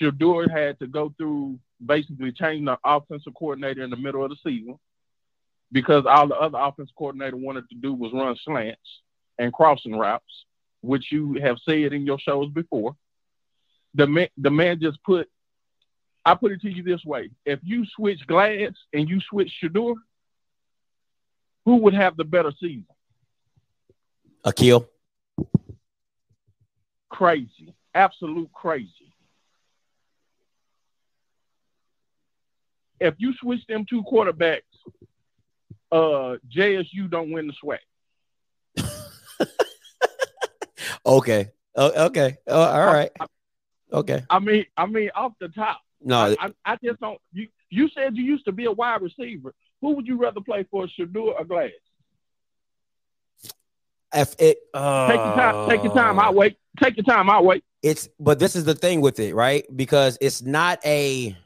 [0.00, 4.36] Shedeur had to go through basically changing the offensive coordinator in the middle of the
[4.44, 4.78] season
[5.70, 8.80] because all the other offensive coordinator wanted to do was run slants
[9.38, 10.44] and crossing routes,
[10.80, 12.96] which you have said in your shows before.
[13.94, 15.28] The man, the man just put.
[16.24, 19.94] I put it to you this way: if you switch Glass and you switch Shedeur,
[21.64, 22.86] who would have the better season?
[24.44, 24.88] Akil.
[27.08, 29.07] crazy, absolute crazy.
[33.00, 34.62] If you switch them two quarterbacks,
[35.90, 37.78] uh, JSU don't win the SWAC.
[41.04, 41.50] Okay.
[41.74, 42.38] Oh, okay.
[42.46, 43.10] Oh, all right.
[43.92, 44.22] Okay.
[44.28, 45.80] I mean, I mean, off the top.
[46.02, 46.18] No.
[46.18, 47.18] I, I, I just don't.
[47.32, 49.54] You you said you used to be a wide receiver.
[49.80, 51.70] Who would you rather play for, Shedeur or Glass?
[54.14, 55.68] If it uh, Take your time.
[55.70, 56.18] Take your time.
[56.18, 56.56] I'll wait.
[56.82, 57.30] Take your time.
[57.30, 57.64] I'll wait.
[57.82, 59.64] it's but this is the thing with it, right?
[59.74, 61.36] Because it's not a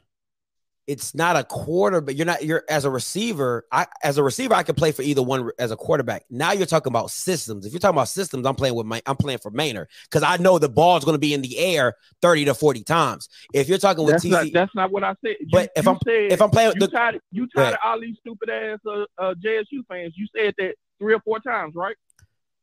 [0.85, 3.65] it's not a quarter, but you're not you're as a receiver.
[3.71, 6.25] I as a receiver, I can play for either one as a quarterback.
[6.29, 7.65] Now you're talking about systems.
[7.65, 10.37] If you're talking about systems, I'm playing with my I'm playing for Maynard because I
[10.37, 13.29] know the ball's going to be in the air 30 to 40 times.
[13.53, 14.45] If you're talking with That's TC, not.
[14.53, 15.35] That's not what I said.
[15.39, 17.19] You, But if I'm- said, if I'm playing with you the- tired.
[17.31, 20.13] You tired of all these stupid ass uh, uh, JSU fans.
[20.17, 21.95] You said that three or four times, right?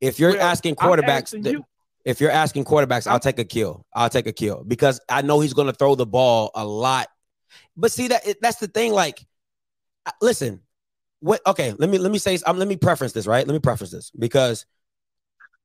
[0.03, 1.65] if you're Well, asking quarterbacks, asking th- you.
[2.07, 3.83] if you're asking quarterbacks, I'll take Aqeel.
[3.95, 7.09] I'll take Aqeel because I know he's going to throw the ball a lot.
[7.81, 8.93] But see that that's the thing.
[8.93, 9.25] Like,
[10.21, 10.61] listen,
[11.21, 11.41] what?
[11.47, 12.39] Okay, let me let me say.
[12.47, 13.27] Um, let me preference this.
[13.27, 14.67] Right, let me preference this because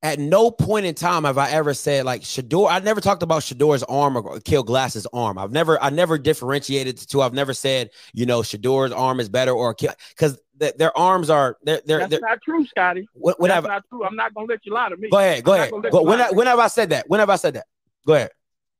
[0.01, 2.71] at no point in time have I ever said like Shedeur.
[2.71, 5.37] I never talked about Shedeur's arm or Kill Glass's arm.
[5.37, 7.21] I've never I never differentiated the two.
[7.21, 11.57] I've never said you know Shedeur's arm is better or because th- their arms are
[11.63, 13.07] they're they're, That's they're not true, Scotty.
[13.13, 14.05] when, when That's have, not true.
[14.05, 15.09] I'm not gonna let you lie to me.
[15.09, 17.29] go ahead go I'm ahead go, when, I, when have I said that when have
[17.29, 17.65] I said that
[18.05, 18.31] go ahead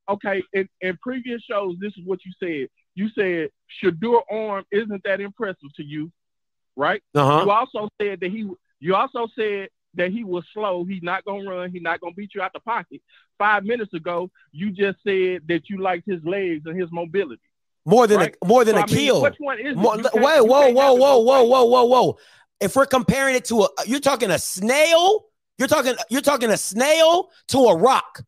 [0.10, 2.70] okay, in, in previous shows, this is what you said.
[2.96, 3.50] You said
[3.84, 6.12] Shedeur arm isn't that impressive to you,
[6.76, 7.02] right?
[7.14, 8.50] uh You also said that he.
[8.80, 10.84] You also said that he was slow.
[10.86, 11.72] He's not gonna run.
[11.72, 13.02] He's not gonna beat you out the pocket.
[13.38, 17.42] Five minutes ago, you just said that you liked his legs and his mobility.
[17.88, 18.36] more than Right.
[18.42, 19.22] a more than So, a I mean, kill.
[19.22, 19.76] which one is?
[19.76, 22.18] More, You whoa, whoa, whoa, whoa, whoa, whoa, whoa, whoa.
[22.60, 25.26] If we're comparing it to a, you're talking a snail.
[25.58, 28.24] You're talking, you're talking a snail to a rock.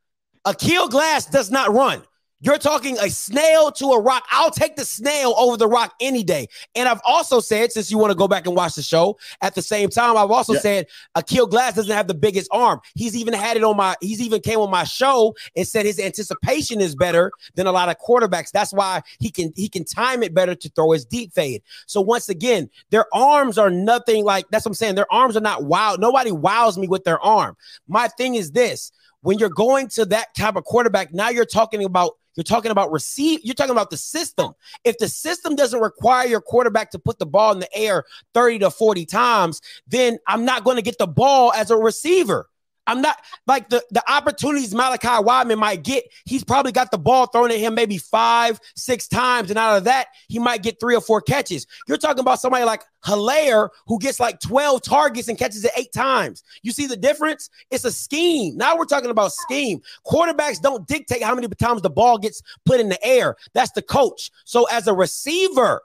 [0.45, 2.03] A kill glass does not run.
[2.39, 4.23] You're talking a snail to a rock.
[4.30, 6.47] I'll take the snail over the rock any day.
[6.76, 9.55] And I've also said, since you want to go back and watch the show, at
[9.55, 10.59] the same time, I've also Yeah.
[10.59, 10.88] said
[11.18, 12.80] Aqeel Glass doesn't have the biggest arm.
[12.93, 15.99] He's even had it on my, he's even came on my show and said his
[15.99, 18.51] anticipation is better than a lot of quarterbacks.
[18.51, 21.64] That's why he can he can time it better to throw his deep fade.
[21.88, 24.93] So once again, their arms are nothing like that's what I'm saying.
[24.95, 25.95] Their arms are not wow.
[25.97, 27.57] Nobody wows me with their arm.
[27.88, 28.91] My thing is this:
[29.22, 32.91] when you're going to that type of quarterback, now you're talking about you're talking about
[32.91, 33.41] receive.
[33.43, 34.53] You're talking about the system.
[34.84, 38.03] If the system doesn't require your quarterback to put the ball in the air
[38.34, 42.47] 30 to 40 times, then I'm not going to get the ball as a receiver.
[42.88, 46.05] I'm not like the, the opportunities Malachi Wideman might get.
[46.26, 49.49] He's probably got the ball thrown at him maybe five, six times.
[49.49, 51.68] And out of that, he might get three or four catches.
[51.88, 55.91] You're talking about somebody like Hilaire who gets like 12 targets and catches it eight
[55.91, 56.43] times.
[56.64, 57.49] You see the difference?
[57.69, 58.55] It's a scheme.
[58.55, 59.81] Now we're talking about scheme.
[60.05, 63.35] Quarterbacks don't dictate how many times the ball gets put in the air.
[63.53, 64.31] That's the coach.
[64.45, 65.81] So as a receiver,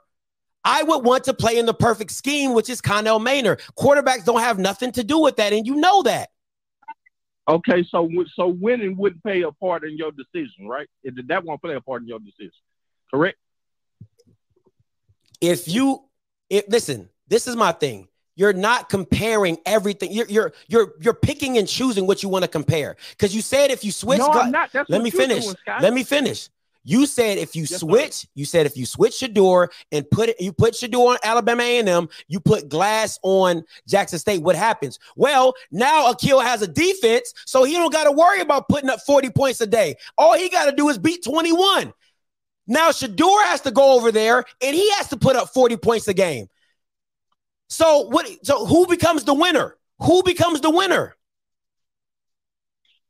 [0.65, 3.61] I would want to play in the perfect scheme, which is Connell Maynard.
[3.77, 6.29] Quarterbacks don't have nothing to do with that, and you know that.
[7.47, 10.87] Okay, so so winning wouldn't play a part in your decision, right?
[11.03, 12.51] It, that won't play a part in your decision,
[13.11, 13.37] correct?
[15.43, 16.01] if you
[16.49, 21.57] if listen this is my thing you're not comparing everything you're you're you're you're picking
[21.57, 24.43] and choosing what you want to compare because you said if you switch no, gla-
[24.43, 24.69] I'm not.
[24.73, 25.45] That's let what me finish
[25.81, 26.49] let me finish
[26.83, 27.77] you said if you Yes, sir.
[27.77, 31.63] switch you said if you switch Shedeur and put it you put Shedeur on Alabama
[31.63, 37.33] A&M you put Glass on Jackson State what happens well now Aqeel has a defense
[37.45, 40.49] so he don't got to worry about putting up 40 points a day all he
[40.49, 41.93] got to do is beat 21
[42.67, 46.07] now Shedeur has to go over there and he has to put up 40 points
[46.07, 46.47] a game.
[47.69, 49.77] So what so who becomes the winner?
[49.99, 51.15] Who becomes the winner?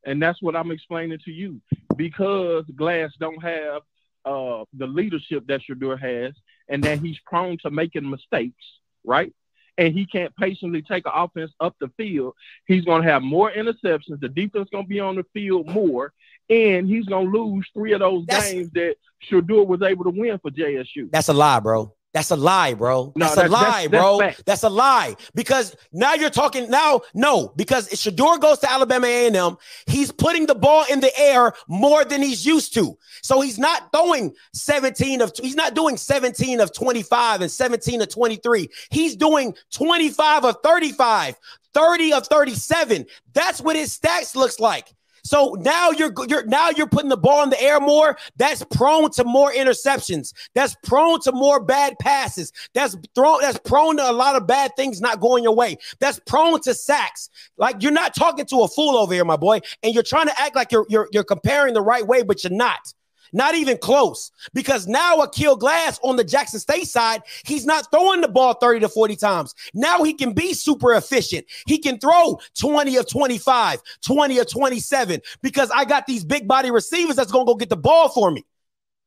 [0.06, 1.60] And that's what I'm explaining to you
[1.96, 3.82] because Glass don't have
[4.24, 6.34] uh, the leadership that Shedeur has,
[6.68, 8.64] and that he's prone to making mistakes,
[9.04, 9.32] right?
[9.76, 12.34] And he can't patiently take an offense up the field.
[12.66, 14.20] He's going to have more interceptions.
[14.20, 16.12] The defense going to be on the field more,
[16.48, 18.96] and he's going to lose three of those That's- games that
[19.30, 21.10] Shedeur was able to win for JSU.
[21.10, 21.92] That's a lie, bro.
[22.14, 23.12] That's a lie, bro.
[23.16, 24.18] No, That's a lie, that's- that's bro.
[24.20, 24.46] fact.
[24.46, 27.00] That's a lie because now you're talking now.
[27.12, 31.52] No, because if Shedeur goes to Alabama A&M, he's putting the ball in the air
[31.66, 32.96] more than he's used to.
[33.22, 38.08] So he's not throwing 17 of he's not doing 17 of 25 and 17 of
[38.08, 38.70] 23.
[38.90, 41.34] He's doing 25 of 35,
[41.74, 43.06] 30 of 37.
[43.32, 44.94] That's what his stats looks like.
[45.24, 48.16] So now you're you're now you're putting the ball in the air more.
[48.36, 50.32] That's prone to more interceptions.
[50.54, 52.52] That's prone to more bad passes.
[52.74, 53.40] That's thrown.
[53.40, 55.78] That's prone to a lot of bad things not going your way.
[55.98, 57.30] That's prone to sacks.
[57.56, 60.40] Like you're not talking to a fool over here, my boy, and you're trying to
[60.40, 62.92] act like you're you're, you're comparing the right way, but you're not.
[63.34, 64.30] Not even close.
[64.54, 68.80] Because now Aqeel Glass on the Jackson State side, he's not throwing the ball 30
[68.80, 69.54] to 40 times.
[69.74, 71.44] Now he can be super efficient.
[71.66, 76.70] He can throw 20 of 25, 20 of 27, because I got these big body
[76.70, 78.44] receivers that's going to go get the ball for me.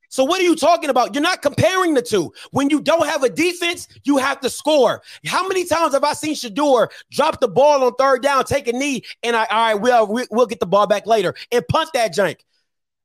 [0.09, 1.13] So what are you talking about?
[1.13, 2.33] You're not comparing the two.
[2.51, 5.01] When you don't have a defense, you have to score.
[5.25, 8.73] How many times have I seen Shedeur drop the ball on third down, take a
[8.73, 12.13] knee, and I all right, we'll we'll get the ball back later and punt that
[12.13, 12.39] jank?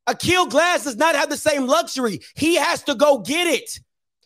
[0.09, 2.20] Aqeel Glass does not have the same luxury.
[2.35, 3.81] He has to go get it.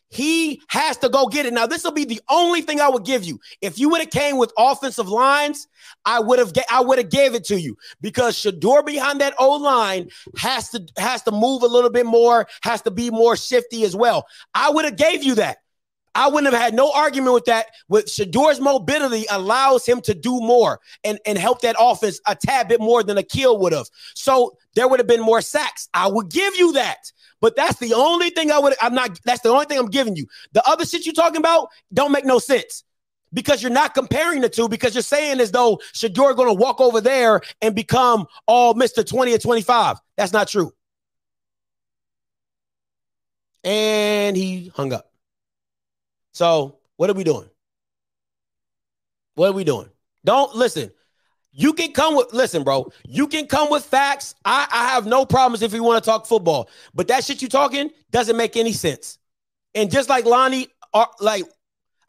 [0.08, 1.52] He has to go get it.
[1.52, 3.40] Now, this will be the only thing I would give you.
[3.60, 5.66] If you would have came with offensive lines,
[6.04, 9.56] I would have I would have gave it to you because Shedeur behind that O
[9.56, 10.08] line
[10.38, 13.96] has to has to move a little bit more, has to be more shifty as
[13.96, 14.26] well.
[14.54, 15.58] I would have gave you that.
[16.16, 17.66] I wouldn't have had no argument with that.
[17.88, 22.68] With Shedeur's mobility allows him to do more and, and help that offense a tad
[22.68, 23.86] bit more than Aqeel would have.
[24.14, 25.88] So there would have been more sacks.
[25.92, 27.12] I would give you that.
[27.40, 30.16] But that's the only thing I would I'm not that's the only thing I'm giving
[30.16, 30.26] you.
[30.52, 32.82] The other shit you're talking about don't make no sense.
[33.32, 37.02] Because you're not comparing the two, because you're saying as though Shedeur gonna walk over
[37.02, 39.06] there and become all Mr.
[39.06, 39.98] 20 or 25.
[40.16, 40.72] That's not true.
[43.64, 45.10] And he hung up.
[46.36, 47.48] So what are we doing?
[49.36, 49.88] What are we doing?
[50.22, 50.90] Don't listen.
[51.50, 52.92] You can come with listen, bro.
[53.06, 54.34] You can come with facts.
[54.44, 57.48] I, I have no problems if you want to talk football, but that shit you
[57.48, 59.18] talking doesn't make any sense.
[59.74, 61.44] And just like Lonnie, are, uh, like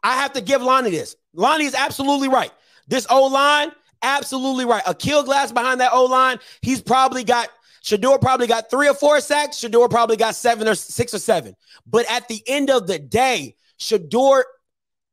[0.02, 1.16] I have to give Lonnie this.
[1.32, 2.52] Lonnie is absolutely right.
[2.86, 3.72] This O line,
[4.02, 4.84] absolutely right.
[4.84, 6.38] Aqeel Glass behind that O line.
[6.60, 7.48] He's probably got
[7.82, 9.56] Shedeur probably got three or four sacks.
[9.56, 11.56] Shedeur probably got seven or six or seven.
[11.86, 14.42] But at the end of the day, Shedeur,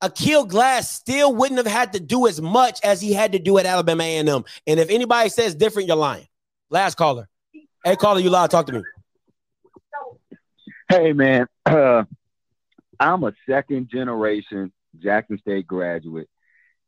[0.03, 3.57] Aqeel Glass still wouldn't have had to do as much as he had to do
[3.57, 4.43] at Alabama A&M.
[4.67, 6.27] And if anybody says different, you're lying.
[6.69, 7.27] Last caller.
[7.83, 8.47] Hey, caller, you lie.
[8.47, 8.83] Talk to me.
[10.89, 11.47] Hey, man.
[11.65, 12.03] Uh,
[12.99, 16.29] I'm a second generation Jackson State graduate.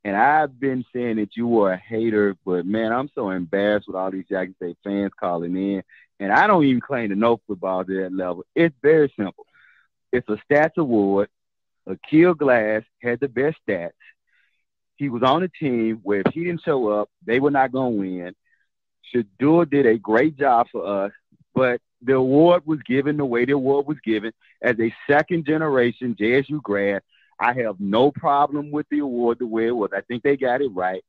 [0.03, 3.95] And I've been saying that you were a hater, but man, I'm so embarrassed with
[3.97, 5.83] all these Jackson State fans calling in.
[6.19, 8.45] And I don't even claim to know football to that level.
[8.55, 9.45] It's very simple.
[10.11, 11.29] It's a stats award.
[11.87, 13.91] Aqeel Glass had the best stats.
[14.95, 17.93] He was on a team where if he didn't show up, they were not going
[17.93, 18.35] to win.
[19.13, 21.11] Shedeur did a great job for us,
[21.53, 26.15] but the award was given the way the award was given as a second generation
[26.19, 27.01] JSU grad.
[27.39, 29.91] I have no problem with the award the way it was.
[29.95, 31.03] I think they got it right.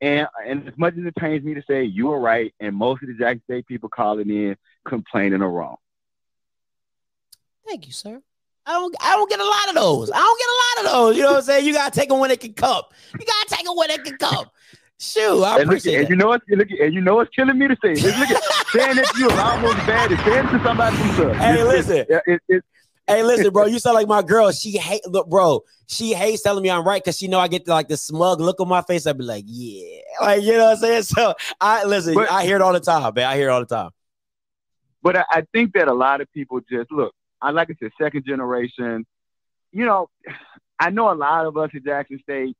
[0.00, 3.02] And and as much as it pains me to say you are right, and most
[3.02, 4.56] of the Jackson State people calling in
[4.86, 5.76] complaining are wrong.
[7.66, 8.22] Thank you, sir.
[8.66, 10.10] I don't I don't get a lot of those.
[10.10, 11.16] I don't get a lot of those.
[11.16, 11.66] You know what I'm saying?
[11.66, 12.82] You gotta take them when it can come.
[13.18, 14.46] You gotta take them when it can come.
[14.98, 16.42] Shoot, I and appreciate look, And you know what?
[16.48, 17.94] Look, and you know what's killing me to say.
[17.94, 21.38] Look, look at saying that you're almost bad is saying to somebody themselves.
[21.38, 22.06] Hey, it's, listen.
[22.08, 22.64] It, it, it,
[23.06, 23.66] hey, listen, bro.
[23.66, 24.50] You sound like my girl.
[24.52, 25.62] She hate look, bro.
[25.88, 28.60] She hates telling me I'm right because she know I get like the smug look
[28.60, 29.06] on my face.
[29.06, 31.02] I'd be like, yeah, like you know what I'm saying.
[31.02, 32.14] So I listen.
[32.14, 33.26] But, I hear it all the time, man.
[33.26, 33.90] I hear it all the time.
[35.02, 37.14] But I, I think that a lot of people just look.
[37.44, 39.06] I like I said, second generation
[39.74, 40.08] you know,
[40.78, 42.56] I know a lot of us at Jackson State,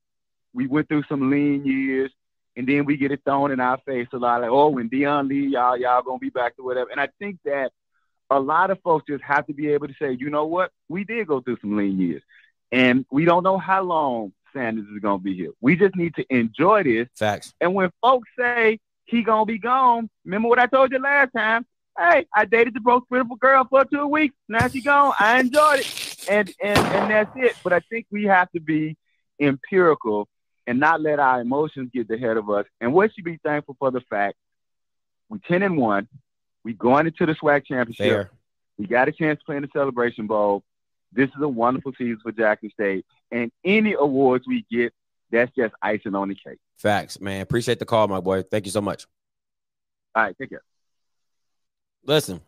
[0.52, 2.11] we went through some lean years,
[2.56, 5.28] and then we get it thrown in our face a lot, like, oh, when Deion
[5.28, 6.90] Lee, y'all, y'all gonna be back to whatever.
[6.90, 7.73] And I think that
[8.31, 11.05] a lot of folks just have to be able to say, you know what, we
[11.05, 12.23] did go through some lean years,
[12.73, 15.51] and we don't know how long Sanders is gonna be here.
[15.61, 17.09] We just need to enjoy this.
[17.15, 17.55] Facts.
[17.61, 21.65] And when folks say he gonna be gone, remember what I told you last time?
[21.96, 24.34] Hey, I dated the broke beautiful girl for two weeks.
[24.48, 25.14] Now she gone.
[25.18, 27.56] I enjoyed it, and and and that's it.
[27.62, 28.96] But I think we have to be
[29.40, 30.28] empirical
[30.66, 32.66] and not let our emotions get the head of us.
[32.80, 34.36] And we should be thankful for the fact
[35.28, 36.08] we ten and one.
[36.64, 37.96] We going into the SWAC championship.
[37.96, 38.30] Fair.
[38.76, 40.64] We got a chance to play in the Celebration Bowl.
[41.12, 44.92] This is a wonderful season for Jackson State, and any awards we get,
[45.30, 46.58] that's just icing on the cake.
[46.76, 47.40] Facts, man.
[47.40, 48.42] Appreciate the call, my boy.
[48.42, 49.06] Thank you so much.
[50.16, 50.62] All right, take care.
[52.06, 52.40] Listen,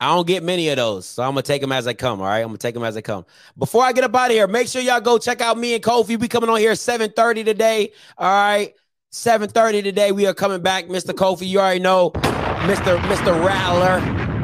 [0.00, 2.20] I don't get many of those, so I'm gonna take them as I come.
[2.20, 3.24] All right, I'm gonna take them as I come.
[3.56, 5.82] Before I get up out of here, make sure y'all go check out me and
[5.82, 6.18] Kofi.
[6.18, 7.92] We coming on here 7:30 today.
[8.18, 8.74] All right,
[9.10, 10.12] 7:30 today.
[10.12, 11.12] We are coming back, Mr.
[11.14, 11.46] Kofi.
[11.48, 12.98] You already know, Mr.
[12.98, 13.44] Mr.
[13.44, 14.00] Rattler.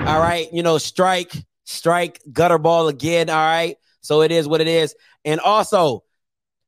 [0.08, 1.32] All right, you know, strike,
[1.64, 3.28] strike, gutter ball again.
[3.28, 4.94] All right, so it is what it is.
[5.24, 6.04] And also,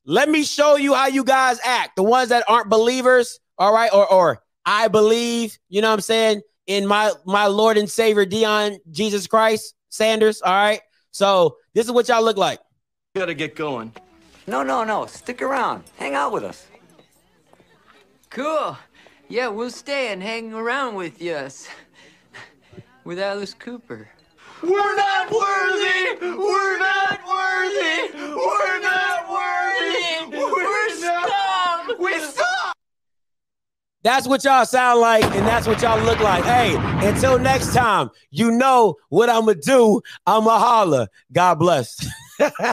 [0.05, 1.97] let me show you how you guys act.
[1.97, 6.01] The ones that aren't believers, all right, or or I believe, you know what I'm
[6.01, 10.43] saying, in my my Lord and Savior Deion Jesus Christ Sanders.
[10.43, 10.81] All right.
[11.11, 12.61] So this is what y'all look like.
[13.17, 13.93] Gotta get going.
[14.47, 15.07] No, no, no.
[15.07, 15.85] Stick around.
[15.97, 16.67] Hang out with us.
[18.31, 18.77] Cool.
[19.29, 21.69] Yeah, we'll stay and hang around with us.
[23.05, 24.09] With Alice Cooper.
[24.63, 26.19] We're not worthy!
[26.21, 28.13] We're not worthy!
[28.13, 30.37] We're not worthy!
[30.37, 31.40] We're scum!
[34.03, 36.43] That's what y'all sound like, and that's what y'all look like.
[36.45, 36.75] Hey,
[37.07, 40.01] until next time, you know what I'm gonna do.
[40.27, 41.09] I'm going to holler.
[41.33, 42.07] God bless.